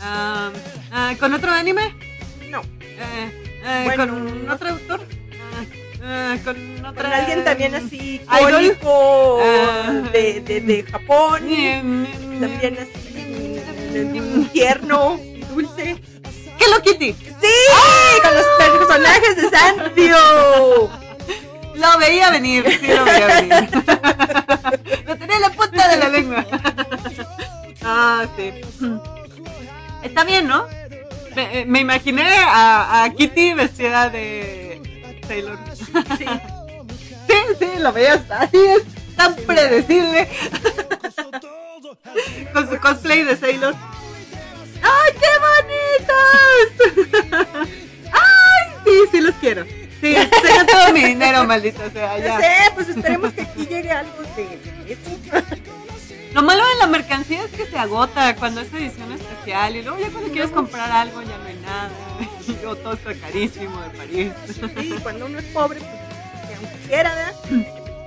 [0.00, 1.94] Ah, ¿Con otro anime?
[2.50, 3.32] No, Eh,
[3.64, 4.06] eh, Bueno.
[4.06, 5.00] ¿Con otro autor?
[6.04, 7.02] Ah, ¿Con otra...
[7.02, 10.02] con alguien también así icónico Ah.
[10.12, 11.42] de, de, de Japón.
[11.44, 13.60] Mm, También así
[13.98, 15.96] mm, tierno y dulce.
[16.60, 17.12] Hello Kitty.
[17.12, 18.22] ¡Sí!
[18.22, 20.90] Con los personajes de Sanrio.
[21.78, 23.70] Lo veía venir, sí lo veía venir.
[25.06, 26.46] lo tenía en la punta de la lengua.
[27.84, 28.52] ah, sí.
[30.02, 30.66] Está bien, ¿no?
[31.36, 34.80] Me, eh, me imaginé a, a Kitty vestida de
[35.26, 35.58] Sailor.
[36.18, 36.24] Sí.
[37.28, 38.82] Sí, sí, lo veías así, es
[39.14, 40.30] tan predecible.
[42.54, 43.74] Con su cosplay de Sailor.
[44.82, 45.28] ¡Ay, qué
[47.04, 47.36] bonitos!
[48.10, 49.66] ¡Ay, sí, sí los quiero!
[50.00, 52.40] Sí, tengo todo mi dinero, maldito sea, No ya.
[52.40, 55.44] sé, pues esperemos que aquí llegue algo de, eso.
[56.34, 59.98] Lo malo de la mercancía es que se agota cuando es edición especial y luego
[59.98, 61.90] ya cuando quieres comprar algo ya no hay nada.
[62.48, 64.32] Y todo está carísimo de París.
[64.80, 67.34] Sí, cuando uno es pobre, pues que aunque quiera, ¿verdad?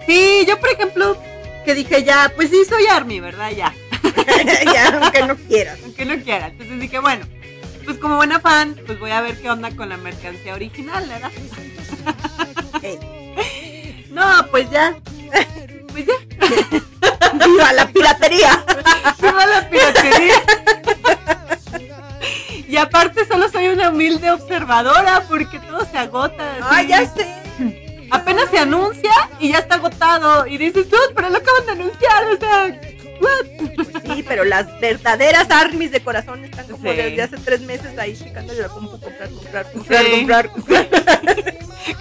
[0.07, 1.17] Sí, yo por ejemplo,
[1.63, 3.51] que dije ya, pues sí, soy Army, ¿verdad?
[3.51, 3.73] Ya.
[4.73, 5.79] ya, aunque no quieras.
[5.83, 6.47] aunque no quiera.
[6.47, 7.25] Entonces dije, bueno,
[7.91, 11.29] pues como buena fan, pues voy a ver qué onda con la mercancía original, ¿verdad?
[14.09, 14.95] No, pues ya.
[15.91, 16.13] Pues ya.
[17.45, 18.63] ¡Viva la piratería!
[19.21, 20.35] Viva la piratería.
[22.65, 26.59] Y aparte solo soy una humilde observadora porque todo se agota.
[26.61, 28.07] ¡Ah, ya sé!
[28.09, 30.47] Apenas se anuncia y ya está agotado.
[30.47, 32.81] Y dices, tú, pero lo acaban de anunciar, o sea,
[33.21, 34.11] what?
[34.15, 36.97] Sí, pero las verdaderas armies de corazón están como Sí.
[36.97, 40.11] desde hace tres meses ahí checándole la compu, comprar, comprar, comprar, Sí.
[40.11, 40.87] comprar, comprar.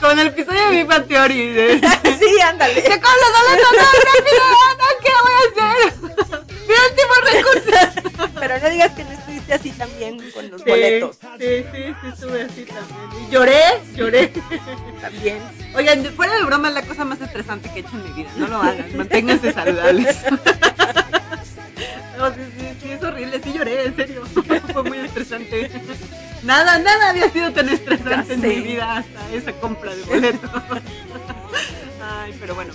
[0.00, 1.52] Como en el episodio de Bang Theory.
[1.52, 1.80] de-
[2.18, 2.82] sí, ándale.
[2.82, 3.72] ¡Se acabó los boletos!
[3.72, 4.44] ¡No, rápido!
[4.78, 6.49] ¡No, ¿Qué voy a hacer?
[6.70, 8.30] ¡Mi último recurso!
[8.38, 11.16] Pero no digas que no estuviste así también con los Sí, boletos.
[11.38, 13.26] Sí, sí, sí, estuve así también.
[13.26, 13.60] Y lloré,
[13.96, 14.28] lloré.
[15.00, 15.38] También.
[15.74, 18.30] Oigan, fuera de broma es la cosa más estresante que he hecho en mi vida.
[18.36, 20.16] No lo hagan, manténganse saludables.
[22.18, 24.22] No, sí, sí, sí, es horrible, sí lloré, en serio.
[24.74, 25.70] Fue muy estresante.
[26.42, 30.50] Nada, nada había sido tan estresante en mi vida hasta esa compra de boletos.
[32.02, 32.74] Ay, pero bueno.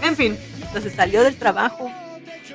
[0.00, 0.38] En fin.
[0.62, 1.92] Entonces salió del trabajo.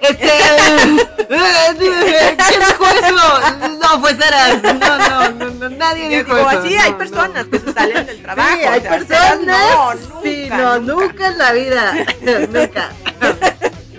[0.01, 0.29] Este.
[1.27, 3.69] ¿Quién dijo eso?
[3.81, 4.63] No, pues eras.
[4.63, 6.59] No, no, no, no, nadie dijo digo, eso.
[6.59, 6.97] así no, hay no.
[6.97, 8.49] personas que se salen del trabajo.
[8.57, 9.75] Sí, hay o sea, personas.
[9.75, 10.19] No, nunca.
[10.23, 11.93] sí, no, nunca, en la vida.
[12.49, 12.89] nunca.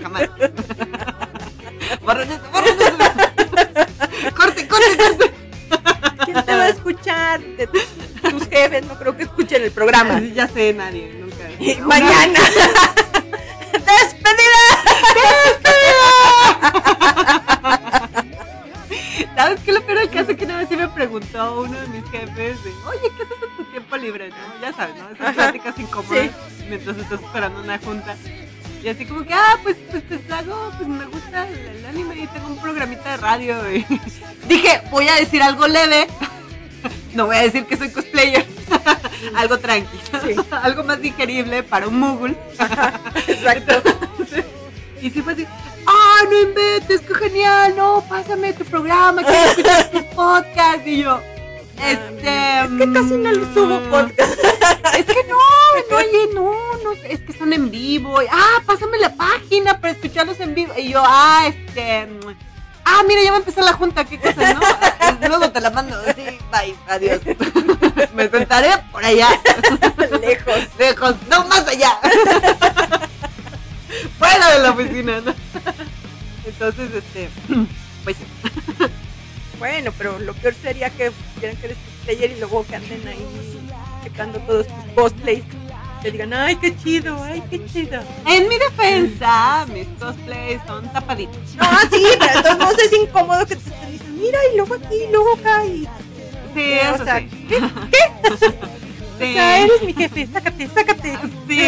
[0.02, 0.22] Jamás.
[2.02, 2.28] Borren.
[4.34, 5.32] Corte, corte, corte.
[6.24, 7.40] ¿Quién te va a escuchar?
[8.22, 10.18] Tus, jefes no creo que escuchen el programa.
[10.18, 11.84] Sí, ya sé, nadie, nunca.
[11.86, 12.40] Mañana.
[21.00, 24.28] Preguntó uno de mis jefes de, oye, ¿qué haces en tu tiempo libre?
[24.28, 24.36] ¿No?
[24.60, 25.08] Ya sabes, ¿no?
[25.08, 26.64] Esas pláticas incómodas Sí.
[26.68, 28.16] mientras estás esperando una junta.
[28.84, 32.26] Y así como que, ah, pues, pues, pues hago, pues me gusta el, anime y
[32.26, 33.56] tengo un programita de radio.
[33.72, 33.86] Y
[34.46, 36.06] dije, voy a decir algo leve.
[37.14, 38.44] no voy a decir que soy cosplayer.
[39.36, 40.44] algo tranquilo.
[40.50, 42.36] algo más digerible para un Moogle.
[43.26, 43.82] Exacto.
[45.00, 45.46] y sí fue así,
[45.86, 47.74] ¡ah, no inventes, qué genial!
[47.74, 50.86] No, pásame tu programa, tu podcast.
[50.86, 51.20] Y yo,
[51.76, 52.60] este.
[52.60, 54.38] Es que casi no subo mm, podcast.
[54.98, 55.36] Es que no,
[55.90, 56.52] no, oye, no,
[56.84, 58.18] no, es que son en vivo.
[58.30, 60.72] Ah, pásame la página para escucharlos en vivo.
[60.76, 62.08] Y yo, ah, este.
[62.84, 64.60] Ah, mira, ya va a empezar la junta, qué cosa, ¿no?
[65.28, 67.20] Luego te la mando, sí, bye, adiós.
[68.14, 69.28] Me sentaré por allá.
[70.20, 70.68] Lejos.
[70.78, 71.98] Lejos, no más allá.
[74.18, 75.34] Fuera de la oficina, ¿no?
[76.44, 77.30] Entonces, este.
[79.60, 83.24] Bueno, pero lo peor sería que quieran que eres cosplayer y luego que anden ahí
[84.02, 85.44] checando todos tus cosplays.
[86.02, 88.00] Que digan, ay, qué chido, ay, qué chido.
[88.26, 91.36] En mi defensa, mis cosplays son tapaditos.
[91.56, 95.34] No, sí, pero entonces es incómodo que te dicen, mira, y luego aquí, y luego
[95.34, 95.66] acá.
[95.66, 95.86] Y...
[96.54, 97.46] Sí, eso sí.
[97.48, 97.60] ¿qué?
[97.92, 98.36] ¿Qué?
[98.38, 98.46] Sí.
[99.20, 101.18] O sea, eres mi jefe, sácate, sácate.
[101.46, 101.60] Sí,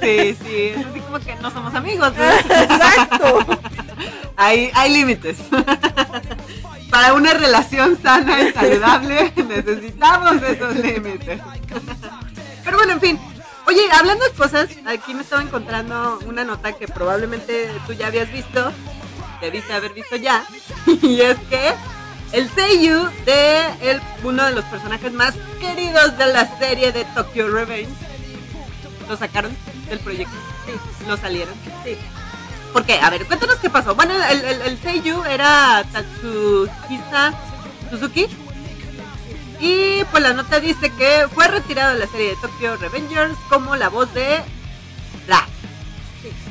[0.00, 0.62] sí, sí.
[0.68, 2.10] Es así como que no somos amigos.
[2.16, 2.24] ¿no?
[2.62, 3.46] Exacto.
[4.36, 5.38] Hay, hay límites.
[6.90, 11.40] Para una relación sana y saludable necesitamos esos límites.
[12.64, 13.20] Pero bueno, en fin.
[13.66, 18.30] Oye, hablando de cosas, aquí me estaba encontrando una nota que probablemente tú ya habías
[18.32, 18.72] visto,
[19.40, 20.44] debiste haber visto ya,
[20.86, 21.74] y es que
[22.32, 27.48] el Seiyu de el, uno de los personajes más queridos de la serie de Tokyo
[27.48, 27.90] Revenge
[29.08, 29.56] lo sacaron
[29.88, 30.34] del proyecto.
[30.66, 31.54] Sí, lo salieron.
[31.84, 31.96] Sí.
[32.76, 33.00] ¿Por qué?
[33.00, 33.94] A ver, cuéntanos qué pasó.
[33.94, 37.32] Bueno, el, el, el Seiyu era Tatsuhisa
[37.88, 38.26] Suzuki.
[39.60, 43.76] Y pues la nota dice que fue retirado de la serie de Tokyo Revengers como
[43.76, 44.42] la voz de
[45.26, 45.48] Black.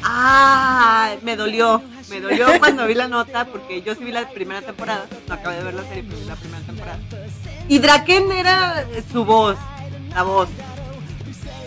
[0.01, 1.84] Ah, me dolió.
[2.09, 5.05] Me dolió cuando vi la nota porque yo sí vi la primera temporada.
[5.28, 6.99] No acabé de ver la serie, pero vi la primera temporada.
[7.69, 9.57] Y Draken era su voz.
[10.15, 10.49] La voz.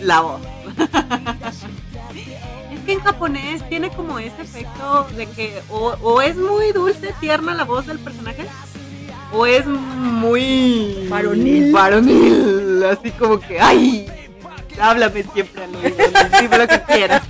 [0.01, 0.41] La voz.
[2.91, 7.85] en japonés tiene como ese efecto de que o, es muy dulce, tierna la voz
[7.85, 8.45] del personaje,
[9.31, 11.71] o es muy varonil.
[11.71, 14.07] Varonil, así como que, ay,
[14.79, 15.95] háblame siempre al oído,
[16.41, 17.21] dime lo que quieras.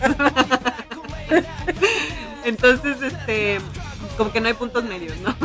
[2.45, 3.60] Entonces, este,
[4.18, 5.36] como que no hay puntos medios, ¿no?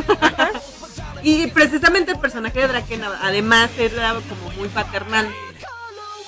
[1.23, 5.27] y precisamente el personaje de Draken, además, era como muy paternal.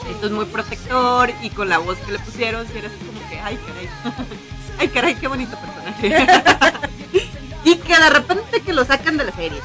[0.08, 3.40] Entonces muy protector y con la voz que le pusieron, si era así como que,
[3.40, 3.90] ay caray,
[4.80, 6.28] ay caray, qué bonito personaje.
[7.64, 9.60] y que de repente que lo sacan de la serie.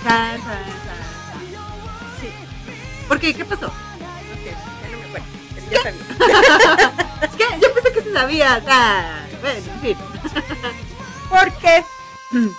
[2.20, 2.28] Sí.
[3.08, 3.34] ¿Por qué?
[3.34, 3.72] ¿Qué pasó?
[4.00, 5.26] ya no me acuerdo.
[5.70, 7.28] Ya sabía.
[7.38, 7.44] ¿Qué?
[7.60, 8.60] Yo pensé que se sabía.
[9.40, 9.96] Bueno, en fin.
[11.30, 11.84] Porque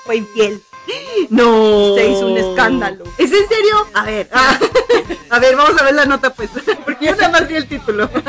[0.06, 0.64] fue infiel.
[1.30, 1.96] No.
[1.96, 3.06] Se hizo un escándalo.
[3.18, 3.88] ¿Es en serio?
[3.94, 4.60] A ver, ah,
[5.30, 6.50] a ver, vamos a ver la nota pues,
[6.86, 8.10] porque yo nada más vi el título.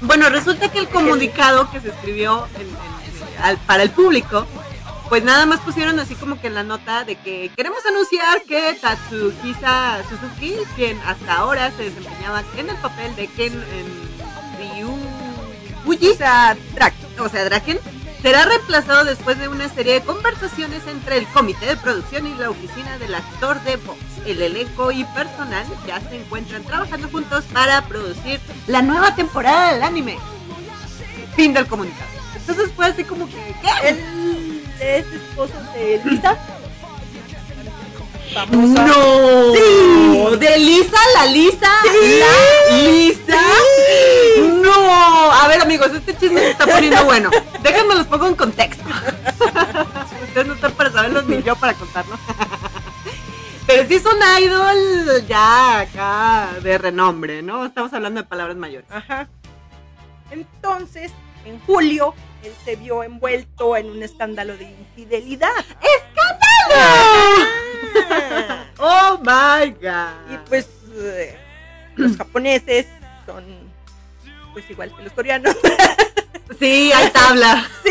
[0.00, 2.48] bueno, resulta que el comunicado que se escribió
[3.66, 4.46] para el público,
[5.08, 8.76] pues nada más pusieron así como que en la nota de que queremos anunciar que
[8.80, 14.96] Tatsuhisa Suzuki, quien hasta ahora se desempeñaba en el papel de Ken en Ryu
[15.86, 16.56] Uji, o sea,
[17.44, 17.78] Draken,
[18.26, 22.50] será reemplazado después de una serie de conversaciones entre el comité de producción y la
[22.50, 23.96] oficina del actor de voz.
[24.26, 29.84] El elenco y personal ya se encuentran trabajando juntos para producir la nueva temporada del
[29.84, 30.18] anime.
[31.36, 32.10] Fin del comunicado.
[32.34, 33.90] Entonces fue así como que, ¿qué?
[33.90, 36.36] Él es esposo de Lisa.
[38.50, 39.54] No.
[39.54, 40.36] Sí.
[40.36, 41.70] De Lisa, la Lisa.
[42.18, 43.40] La Lisa.
[44.62, 45.32] No.
[45.32, 47.30] A ver, amigos, este chisme se está poniendo bueno.
[47.66, 48.84] Déjenme los pongo en contexto.
[50.22, 52.16] Ustedes no están para saberlo ni yo para contarlo.
[53.66, 57.66] Pero sí es un idol ya acá de renombre, ¿no?
[57.66, 58.88] Estamos hablando de palabras mayores.
[58.88, 59.28] Ajá.
[60.30, 61.10] Entonces,
[61.44, 62.14] en julio,
[62.44, 65.50] él se vio envuelto en un escándalo de infidelidad.
[65.98, 67.50] ¡Escándalo!
[68.78, 70.32] ¡Oh, my God!
[70.32, 71.36] Y pues eh,
[71.96, 72.86] los japoneses
[73.26, 73.44] son
[74.52, 75.56] pues igual que los coreanos.
[76.58, 77.68] Sí, hay tabla.
[77.84, 77.90] sí.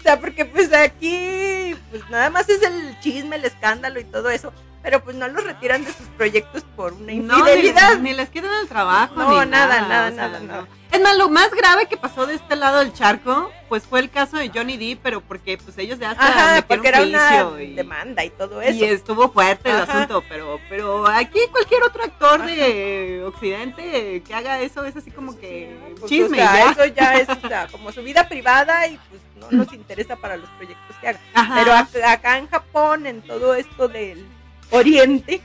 [0.00, 4.30] O sea, porque pues aquí pues nada más es el chisme, el escándalo y todo
[4.30, 4.52] eso.
[4.82, 7.98] Pero pues no los retiran de sus proyectos por una infidelidad.
[7.98, 9.14] ni, les quitan el trabajo.
[9.14, 12.78] No, nada, nada, nada, nada, Es más, lo más grave que pasó de este lado
[12.78, 16.26] del charco, pues fue el caso de Johnny D, pero porque pues ellos ya hasta
[16.26, 18.72] Ajá, porque era una y, demanda y todo eso.
[18.82, 24.60] y estuvo fuerte el asunto, pero pero aquí cualquier otro actor de Occidente que haga
[24.62, 26.70] eso es así como que Pues, chisme o sea, y ya.
[26.70, 30.36] eso ya es o sea, como su vida privada y pues no nos interesa para
[30.36, 31.20] los proyectos que haga.
[31.34, 31.54] Ajá.
[31.56, 34.24] Pero ac- acá en Japón, en todo esto del
[34.70, 35.40] Oriente,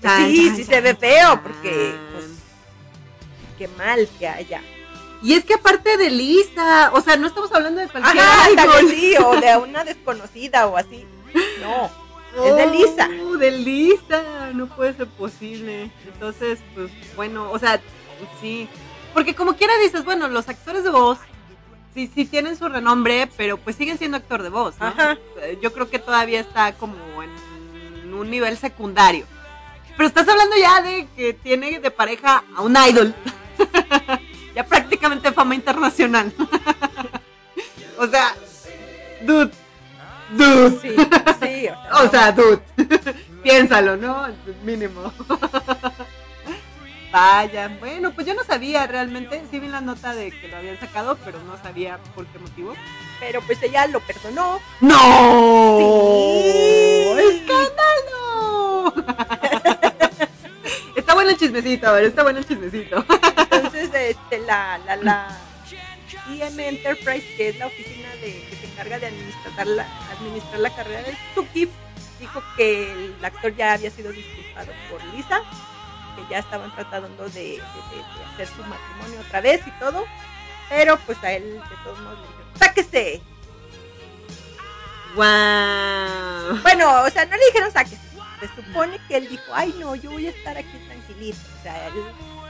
[0.00, 2.26] pues sí, sí se ve feo, porque pues
[3.58, 4.60] qué mal que haya.
[5.22, 8.48] Y es que aparte de Lisa, o sea, no estamos hablando de cualquier Ajá,
[8.88, 11.06] sí, o de una desconocida o así.
[11.62, 11.90] No,
[12.44, 13.08] es de Lisa.
[13.22, 15.90] Oh, de Lisa, no puede ser posible.
[16.06, 17.80] Entonces, pues bueno, o sea,
[18.40, 18.68] sí.
[19.14, 21.18] Porque como quiera dices, bueno, los actores de voz
[21.94, 24.86] sí, sí tienen su renombre, pero pues siguen siendo actor de voz, ¿no?
[24.86, 25.16] Ajá.
[25.42, 29.26] Eh, Yo creo que todavía está como en un nivel secundario.
[29.96, 33.14] Pero estás hablando ya de que tiene de pareja a un idol.
[34.54, 36.32] ya prácticamente fama internacional.
[37.98, 38.34] o sea,
[39.22, 39.52] dude.
[40.30, 40.80] Dude.
[40.80, 40.96] sí,
[41.42, 42.10] sí, o sea, O no.
[42.10, 42.60] sea, dude,
[43.42, 44.26] piénsalo, ¿no?
[44.64, 45.12] Mínimo.
[47.14, 50.80] Vaya, bueno, pues yo no sabía realmente, sí vi la nota de que lo habían
[50.80, 52.74] sacado, pero no sabía por qué motivo.
[53.20, 54.58] pero pues ella lo perdonó.
[54.80, 55.78] ¡No!
[55.78, 55.84] Sí.
[57.36, 58.94] ¡Escándalo!
[60.96, 63.06] está bueno el chismecito, a ver, está bueno el chismecito.
[63.52, 65.38] Entonces, este, la, la, la
[66.30, 70.74] IM Enterprise, que es la oficina de, que se encarga de administrar la, administrar la
[70.74, 71.68] carrera de Suki,
[72.18, 75.42] dijo que el actor ya había sido disculpado por Lisa,
[76.16, 80.04] que ya estaban tratando de, de- de- hacer su matrimonio otra vez y todo,
[80.68, 83.22] pero pues a él de todos modos le dijeron, ¡sáquese!
[85.14, 86.58] ¡Wow!
[86.62, 88.00] Bueno, o sea, no le dijeron sáquese.
[88.40, 91.38] Se supone que él dijo, ay no, yo voy a estar aquí tranquilito.
[91.60, 92.42] O sea, él como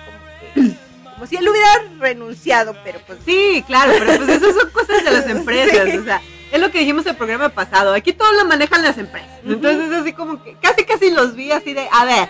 [0.55, 0.77] que,
[1.13, 1.69] como si él hubiera
[2.01, 5.99] renunciado, pero pues Sí, claro, pero pues esas son cosas de las empresas, Sí.
[5.99, 9.31] o sea, es lo que dijimos el programa pasado, aquí todo lo manejan las empresas,
[9.45, 12.29] entonces así como que casi casi los vi así de, a ver,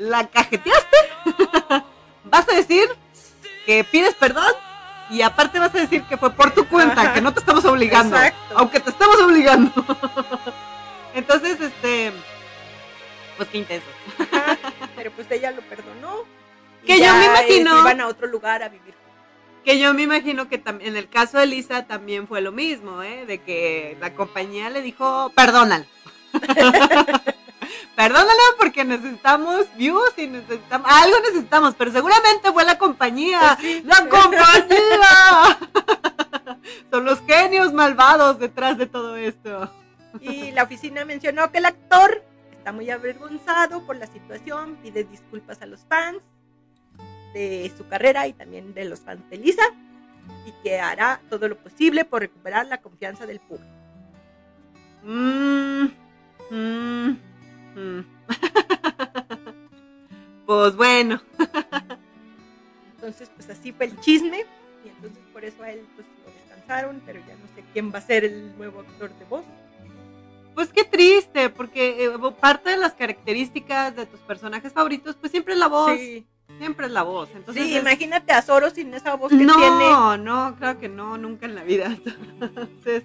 [0.00, 0.96] ¿la cajeteaste?
[2.24, 2.88] ¿Vas a decir
[3.66, 4.50] que pides perdón?
[5.10, 7.14] Y aparte vas a decir que fue por tu cuenta, Ajá.
[7.14, 8.54] que no te estamos obligando, Exacto.
[8.56, 9.72] aunque te estamos obligando.
[11.14, 12.12] Entonces, este,
[13.36, 13.86] pues qué intenso.
[14.18, 14.56] Ajá,
[14.96, 16.24] pero pues ella lo perdonó.
[16.82, 18.94] y Que yo me imagino- eh, iban a otro lugar a vivir.
[19.64, 23.26] Que yo me imagino que en el caso de Lisa también fue lo mismo, ¿eh?
[23.26, 25.84] De que la compañía le dijo, perdónalo.
[27.96, 33.56] Perdónalo porque necesitamos views y necesitamos, algo necesitamos, pero seguramente fue la compañía.
[33.60, 33.82] Pues sí.
[33.84, 35.58] ¡La compañía!
[36.90, 39.70] Son los genios malvados detrás de todo esto.
[40.20, 45.62] Y la oficina mencionó que el actor está muy avergonzado por la situación, pide disculpas
[45.62, 46.18] a los fans
[47.32, 49.62] de su carrera y también de los fans de Lisa
[50.46, 53.70] y que hará todo lo posible por recuperar la confianza del público.
[55.02, 55.86] Mm,
[56.50, 57.18] mm,
[57.80, 58.04] mm.
[60.46, 61.20] pues bueno.
[62.96, 64.44] Entonces, pues así fue el chisme
[64.84, 67.98] y entonces por eso a él pues lo descansaron, pero ya no sé quién va
[67.98, 69.44] a ser el nuevo actor de voz.
[70.54, 72.10] Pues qué triste, porque eh,
[72.40, 76.26] parte de las características de tus personajes favoritos, pues siempre es la voz, Sí,
[76.58, 77.30] siempre es la voz.
[77.34, 80.18] Entonces sí es- imagínate a Zoro sin esa voz que no, tiene.
[80.24, 81.96] no, claro que no, nunca en la vida.
[82.40, 83.04] Entonces,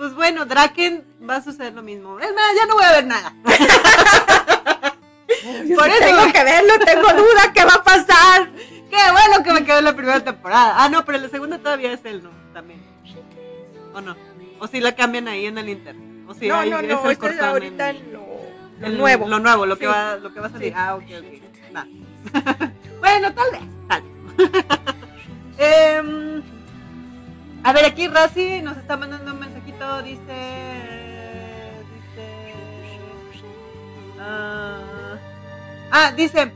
[0.00, 2.18] pues bueno, Draken va a suceder lo mismo.
[2.20, 3.34] Es más, ya no voy a ver nada.
[5.76, 8.48] Por eso- tengo que verlo, tengo duda qué va a pasar.
[8.90, 10.74] Qué bueno que me quedé en la primera temporada.
[10.82, 12.30] Ah, no, pero la segunda todavía es él, ¿no?
[12.54, 12.82] También.
[13.94, 14.16] ¿O no?
[14.58, 15.94] O si la cambian ahí en el Inter.
[16.26, 18.20] O si no, ahí no, es no, el es cortón ahorita en- lo,
[18.80, 19.28] lo el- nuevo.
[19.28, 20.68] Lo nuevo, lo que va, lo que va a salir.
[20.72, 20.74] Sí.
[20.78, 21.26] Ah, ok, ok.
[23.00, 24.64] Bueno, tal vez, tal vez.
[25.62, 26.42] Em,
[27.62, 29.40] a ver, aquí Razi nos está mandando un
[30.02, 30.20] dice.
[31.94, 32.54] Dice.
[34.20, 35.16] ah,
[35.90, 36.52] ah, dice.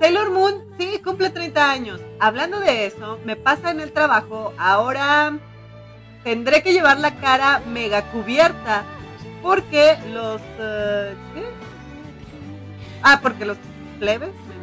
[0.00, 2.00] Sailor Moon, sí, cumple 30 años.
[2.18, 4.52] Hablando de eso, me pasa en el trabajo.
[4.58, 5.38] Ahora
[6.24, 8.84] tendré que llevar la cara mega cubierta
[9.42, 11.44] porque los ¿qué?
[13.02, 13.58] ah porque los
[13.98, 14.62] plebes me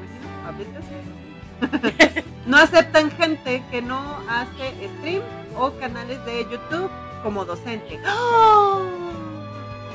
[2.46, 4.00] no aceptan gente que no
[4.30, 5.22] hace stream
[5.58, 6.90] o canales de YouTube
[7.24, 8.82] como docente ¡Oh!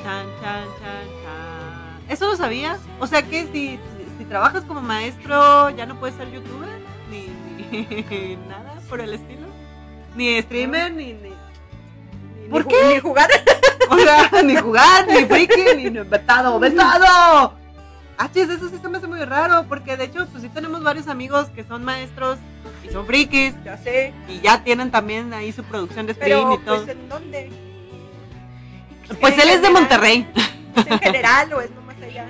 [0.03, 3.79] chan chan chan chan eso lo sabías o sea que si,
[4.17, 6.69] si trabajas como maestro ya no puedes ser youtuber
[7.09, 7.27] ni,
[7.71, 9.47] ni nada por el estilo
[10.15, 11.29] ni streamer ni, ni
[12.41, 12.93] Ni- ¿Por ni qué?
[12.93, 13.27] Ni jugar.
[13.89, 17.53] o sea, ni jugar, ni friki, ni vetado, vetado.
[18.17, 20.81] Ah, chis, eso sí se me hace muy raro, porque de hecho, pues sí tenemos
[20.83, 22.37] varios amigos que son maestros
[22.87, 23.53] y son frikis.
[23.63, 24.13] Ya sé.
[24.29, 26.85] Y ya tienen también ahí su producción de stream Pero, y todo.
[26.85, 27.51] pues, ¿en dónde?
[29.19, 29.69] Pues él es de.
[29.69, 30.27] Monterrey.
[30.75, 32.25] ¿Es en general o es nomás allá?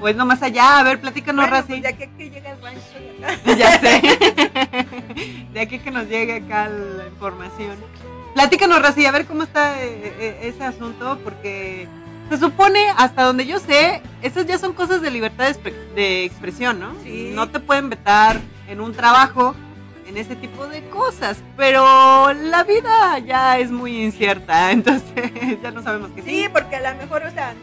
[0.00, 1.68] Pues no más allá, a ver, platícanos, Bueno, Raci.
[1.68, 3.38] pues ya que, que llega el rancho de acá.
[3.56, 4.00] Ya sé.
[5.52, 7.76] De aquí que nos llegue acá la información.
[8.34, 11.86] Platícanos, Raci, a ver cómo está eh, eh, ese asunto, porque
[12.30, 16.24] se supone, hasta donde yo sé, esas ya son cosas de libertad de, expre- de
[16.24, 16.94] expresión, ¿no?
[17.02, 17.32] Sí.
[17.34, 19.54] No te pueden vetar en un trabajo
[20.06, 25.30] en ese tipo de cosas, pero la vida ya es muy incierta, entonces
[25.62, 27.54] ya no sabemos qué Sí, porque a lo mejor, o sea,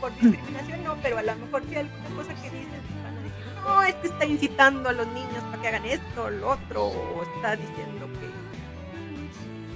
[0.00, 2.68] por discriminación no, pero a lo mejor sí alguna cosa que dices
[3.04, 3.32] van a decir,
[3.64, 7.22] no, es que está incitando a los niños para que hagan esto lo otro, o
[7.36, 8.01] está diciendo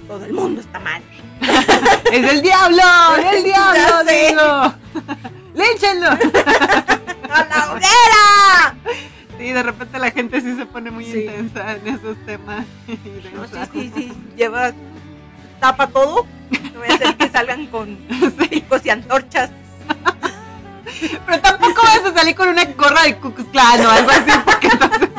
[0.07, 1.01] todo el mundo está mal.
[2.11, 2.81] ¡Es el diablo!
[3.31, 4.03] ¡El diablo!
[4.07, 4.73] ¡Dilo!
[5.53, 6.09] ¡Línchenlo!
[7.31, 8.75] ¡A la hoguera!
[9.37, 11.19] Sí, de repente la gente sí se pone muy Sí.
[11.19, 12.65] intensa en esos temas.
[13.35, 14.71] No, sí, sí, sí, lleva,
[15.59, 16.25] tapa todo.
[16.73, 17.95] No voy a hacer que salgan con
[18.49, 19.51] picos y antorchas.
[21.25, 24.31] Pero tampoco vas a salir con una gorra de Ku Klux Klan o algo así,
[24.45, 25.09] porque entonces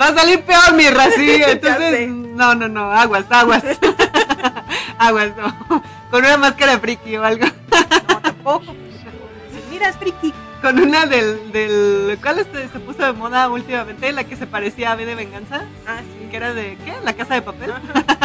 [0.00, 1.38] va a salir peor mi rací.
[1.38, 3.62] Ya Entonces, no, no, no, aguas, aguas.
[4.98, 5.82] aguas, no.
[6.10, 7.46] Con una máscara friki o algo.
[8.08, 8.74] No, tampoco.
[9.52, 10.32] Si miras, friki.
[10.60, 14.12] Con una del, del ¿cuál este se puso de moda últimamente?
[14.12, 16.28] La que se parecía a B de Venganza, Ah, sí.
[16.30, 16.92] que era de, ¿qué?
[17.02, 17.72] La casa de papel.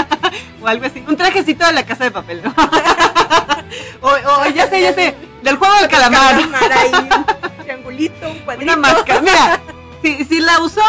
[0.62, 1.02] o algo así.
[1.08, 2.54] Un trajecito de la casa de papel, ¿no?
[4.02, 6.36] o, o ya sé, ya sé, del juego del calamar.
[6.36, 8.74] Calamar ahí, un triangulito, un cuadrito.
[8.74, 9.22] Una máscara.
[9.22, 9.62] Mira,
[10.02, 10.82] si, si la usó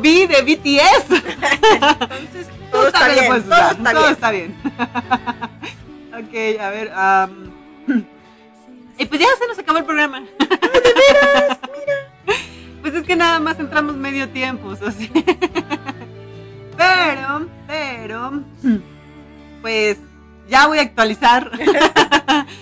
[0.00, 1.10] Vi de BTS,
[2.00, 4.12] Entonces, todo está bien, lo todo usar, está todo bien.
[4.12, 4.54] está bien.
[6.56, 6.92] ok, a ver.
[6.94, 7.52] am,
[8.98, 10.22] y pues ya se nos acabó el programa.
[12.80, 14.90] Pues es que nada más entramos medio tiempo, sea.
[16.78, 18.42] Pero, pero,
[19.60, 19.98] pues
[20.48, 21.50] ya voy a actualizar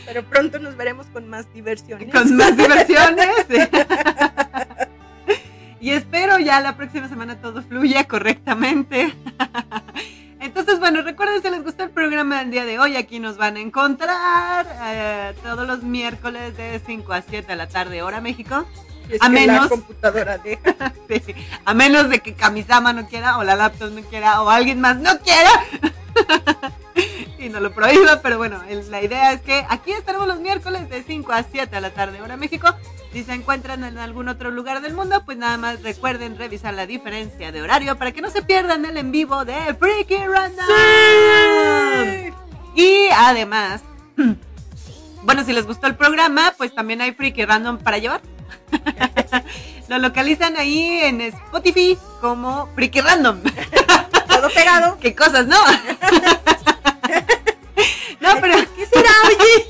[0.06, 2.12] Pero pronto nos veremos con más diversiones.
[2.12, 3.46] con más diversiones.
[5.80, 9.14] Y espero ya la próxima semana todo fluya correctamente.
[10.40, 13.56] Entonces, bueno, recuerden si les gustó el programa del día de hoy, aquí nos van
[13.56, 18.64] a encontrar eh, todos los miércoles de 5 a 7 de la tarde, hora México.
[19.08, 20.74] Es a menos- la computadora deja.
[21.08, 24.80] Sí, a menos de que Kamisama no quiera, o la laptop no quiera, o alguien
[24.80, 25.50] más no quiera.
[27.38, 30.88] y no lo prohíba, pero bueno, el- la idea es que aquí estaremos los miércoles
[30.90, 32.68] de 5 a 7 de la tarde, hora México.
[33.12, 36.86] Si se encuentran en algún otro lugar del mundo, pues nada más recuerden revisar la
[36.86, 40.66] diferencia de horario para que no se pierdan el en vivo de Freaky Random.
[42.74, 43.80] Y además,
[45.22, 48.20] bueno, si les gustó el programa, pues también hay Freaky Random para llevar.
[49.88, 53.40] Lo localizan ahí en Spotify como Freaky Random.
[54.28, 54.98] Todo pegado.
[55.00, 55.56] ¿Qué cosas, no?
[58.34, 59.66] No, pero ¿Qué será, oye?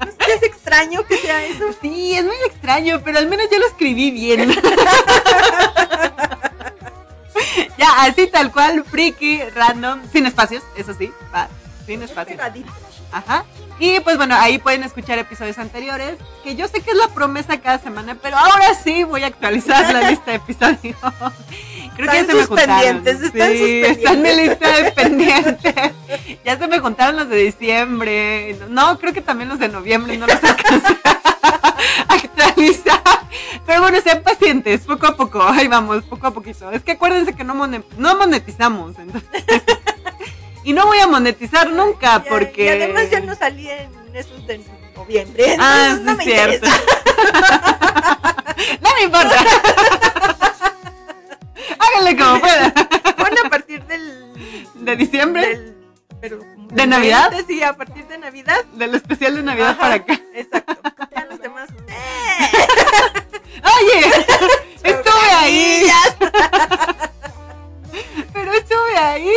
[0.00, 1.64] ¿No sé, es extraño que sea eso?
[1.80, 4.54] sí, es muy extraño, pero al menos yo lo escribí bien.
[7.78, 11.48] Ya, así tal cual, Freaky Random, sin espacios, eso sí, va,
[11.84, 12.38] sin espacios.
[13.10, 13.44] Ajá.
[13.78, 17.60] Y pues bueno, ahí pueden escuchar episodios anteriores, que yo sé que es la promesa
[17.60, 20.96] cada semana, pero ahora sí voy a actualizar la lista de episodios.
[21.96, 22.76] Creo que ya Están se me juntaron.
[22.76, 25.74] pendientes, están sus sí, está en mi lista de pendientes.
[26.44, 28.56] Ya se me juntaron los de diciembre.
[28.68, 30.96] No, creo que también los de noviembre no los alcancé
[32.08, 33.02] a actualizar.
[33.66, 35.42] Pero bueno, sean pacientes, poco a poco.
[35.42, 36.70] Ahí vamos, poco a poquito.
[36.70, 38.98] Es que acuérdense que no, mone- no monetizamos.
[38.98, 39.32] entonces.
[40.64, 42.66] Y no voy a monetizar nunca porque...
[42.66, 44.60] Y además ya no salí en esos de
[44.94, 45.56] noviembre.
[45.58, 46.68] Ah, sí, no me cierto.
[48.80, 49.36] No me importa.
[51.78, 52.74] Háganle como puedan.
[53.18, 54.32] Bueno, a partir del.
[54.74, 55.46] ¿De diciembre?
[55.46, 55.76] del-
[56.20, 56.38] pero
[56.70, 57.30] ¿De Navidad?
[57.32, 58.64] 20, sí, a partir de Navidad.
[58.74, 60.20] Del especial de Navidad Ajá, para acá.
[60.34, 60.76] Exacto.
[61.14, 61.68] Ya los demás.
[61.88, 62.50] eh,
[63.62, 64.12] Oye,
[64.84, 65.86] estuve ahí.
[68.32, 69.30] Pero estuve ahí.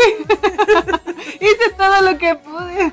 [1.41, 2.91] Hice todo lo que pude.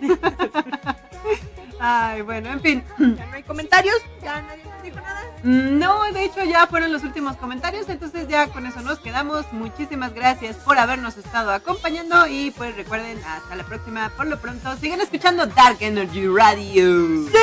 [1.84, 2.84] Ay, bueno, en fin.
[2.96, 3.96] Ya no hay comentarios.
[4.22, 5.22] Ya nadie nos dijo nada.
[5.42, 9.52] No, de hecho ya fueron los últimos comentarios, entonces ya con eso nos quedamos.
[9.52, 14.10] Muchísimas gracias por habernos estado acompañando y pues recuerden, hasta la próxima.
[14.16, 17.26] Por lo pronto, sigan escuchando Dark Energy Radio.
[17.32, 17.38] ¡Sí!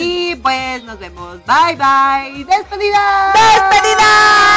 [0.00, 1.38] Y pues nos vemos.
[1.46, 2.44] Bye bye.
[2.44, 3.32] Despedida.
[3.34, 4.48] ¡Despedida!